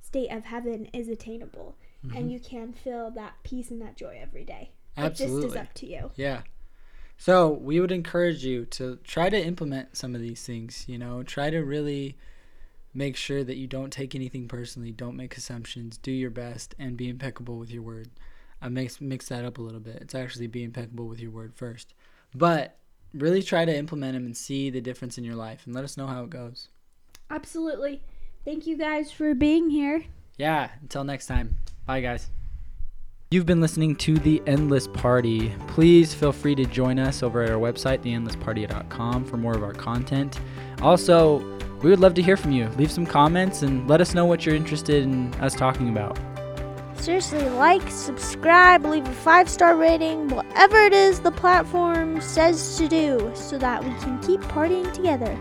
state 0.01 0.31
of 0.31 0.45
heaven 0.45 0.85
is 0.93 1.07
attainable 1.07 1.75
and 2.15 2.31
you 2.31 2.39
can 2.39 2.73
feel 2.73 3.11
that 3.11 3.33
peace 3.43 3.71
and 3.71 3.81
that 3.81 3.97
joy 3.97 4.17
every 4.21 4.43
day. 4.43 4.71
It 4.97 5.09
just 5.09 5.21
is 5.21 5.27
Absolutely. 5.27 5.59
up 5.59 5.73
to 5.75 5.85
you. 5.85 6.11
Yeah. 6.15 6.41
So 7.17 7.49
we 7.49 7.79
would 7.79 7.91
encourage 7.91 8.45
you 8.45 8.65
to 8.65 8.97
try 9.03 9.29
to 9.29 9.37
implement 9.37 9.97
some 9.97 10.15
of 10.15 10.21
these 10.21 10.43
things. 10.45 10.85
You 10.87 10.97
know, 10.97 11.23
try 11.23 11.49
to 11.49 11.59
really 11.59 12.17
make 12.93 13.15
sure 13.15 13.43
that 13.43 13.57
you 13.57 13.67
don't 13.67 13.91
take 13.91 14.15
anything 14.15 14.47
personally, 14.47 14.91
don't 14.91 15.15
make 15.15 15.37
assumptions, 15.37 15.97
do 15.97 16.11
your 16.11 16.29
best, 16.29 16.75
and 16.79 16.97
be 16.97 17.09
impeccable 17.09 17.57
with 17.57 17.71
your 17.71 17.83
word. 17.83 18.09
I 18.61 18.69
mix 18.69 18.99
mix 18.99 19.27
that 19.29 19.45
up 19.45 19.57
a 19.57 19.61
little 19.61 19.79
bit. 19.79 19.97
It's 20.01 20.15
actually 20.15 20.47
be 20.47 20.63
impeccable 20.63 21.07
with 21.07 21.19
your 21.19 21.31
word 21.31 21.53
first, 21.55 21.93
but 22.35 22.77
really 23.13 23.41
try 23.41 23.65
to 23.65 23.75
implement 23.75 24.13
them 24.13 24.25
and 24.25 24.35
see 24.35 24.69
the 24.69 24.81
difference 24.81 25.17
in 25.17 25.23
your 25.23 25.35
life, 25.35 25.65
and 25.65 25.73
let 25.73 25.83
us 25.83 25.97
know 25.97 26.07
how 26.07 26.23
it 26.23 26.29
goes. 26.29 26.69
Absolutely. 27.29 28.01
Thank 28.45 28.65
you 28.65 28.77
guys 28.77 29.11
for 29.11 29.35
being 29.35 29.69
here. 29.69 30.05
Yeah. 30.37 30.69
Until 30.81 31.03
next 31.03 31.27
time. 31.27 31.57
Bye, 31.85 32.01
guys. 32.01 32.29
You've 33.31 33.45
been 33.45 33.61
listening 33.61 33.95
to 33.97 34.17
The 34.17 34.41
Endless 34.47 34.87
Party. 34.87 35.53
Please 35.67 36.15
feel 36.15 36.31
free 36.31 36.55
to 36.55 36.65
join 36.65 36.97
us 36.97 37.21
over 37.21 37.43
at 37.43 37.51
our 37.51 37.59
website, 37.59 37.99
theendlessparty.com, 37.99 39.25
for 39.25 39.37
more 39.37 39.53
of 39.53 39.61
our 39.61 39.73
content. 39.73 40.39
Also, 40.81 41.58
we 41.81 41.89
would 41.89 41.99
love 41.99 42.13
to 42.15 42.21
hear 42.21 42.37
from 42.37 42.51
you. 42.51 42.67
Leave 42.77 42.91
some 42.91 43.05
comments 43.05 43.61
and 43.61 43.87
let 43.87 44.01
us 44.01 44.13
know 44.13 44.25
what 44.25 44.45
you're 44.45 44.55
interested 44.55 45.03
in 45.03 45.33
us 45.35 45.53
talking 45.53 45.89
about. 45.89 46.17
Seriously, 46.95 47.47
like, 47.49 47.89
subscribe, 47.89 48.85
leave 48.85 49.07
a 49.07 49.13
five 49.13 49.49
star 49.49 49.77
rating, 49.77 50.27
whatever 50.27 50.77
it 50.77 50.93
is 50.93 51.21
the 51.21 51.31
platform 51.31 52.19
says 52.19 52.77
to 52.77 52.89
do, 52.89 53.31
so 53.33 53.57
that 53.57 53.83
we 53.83 53.91
can 54.01 54.19
keep 54.19 54.41
partying 54.41 54.91
together. 54.93 55.37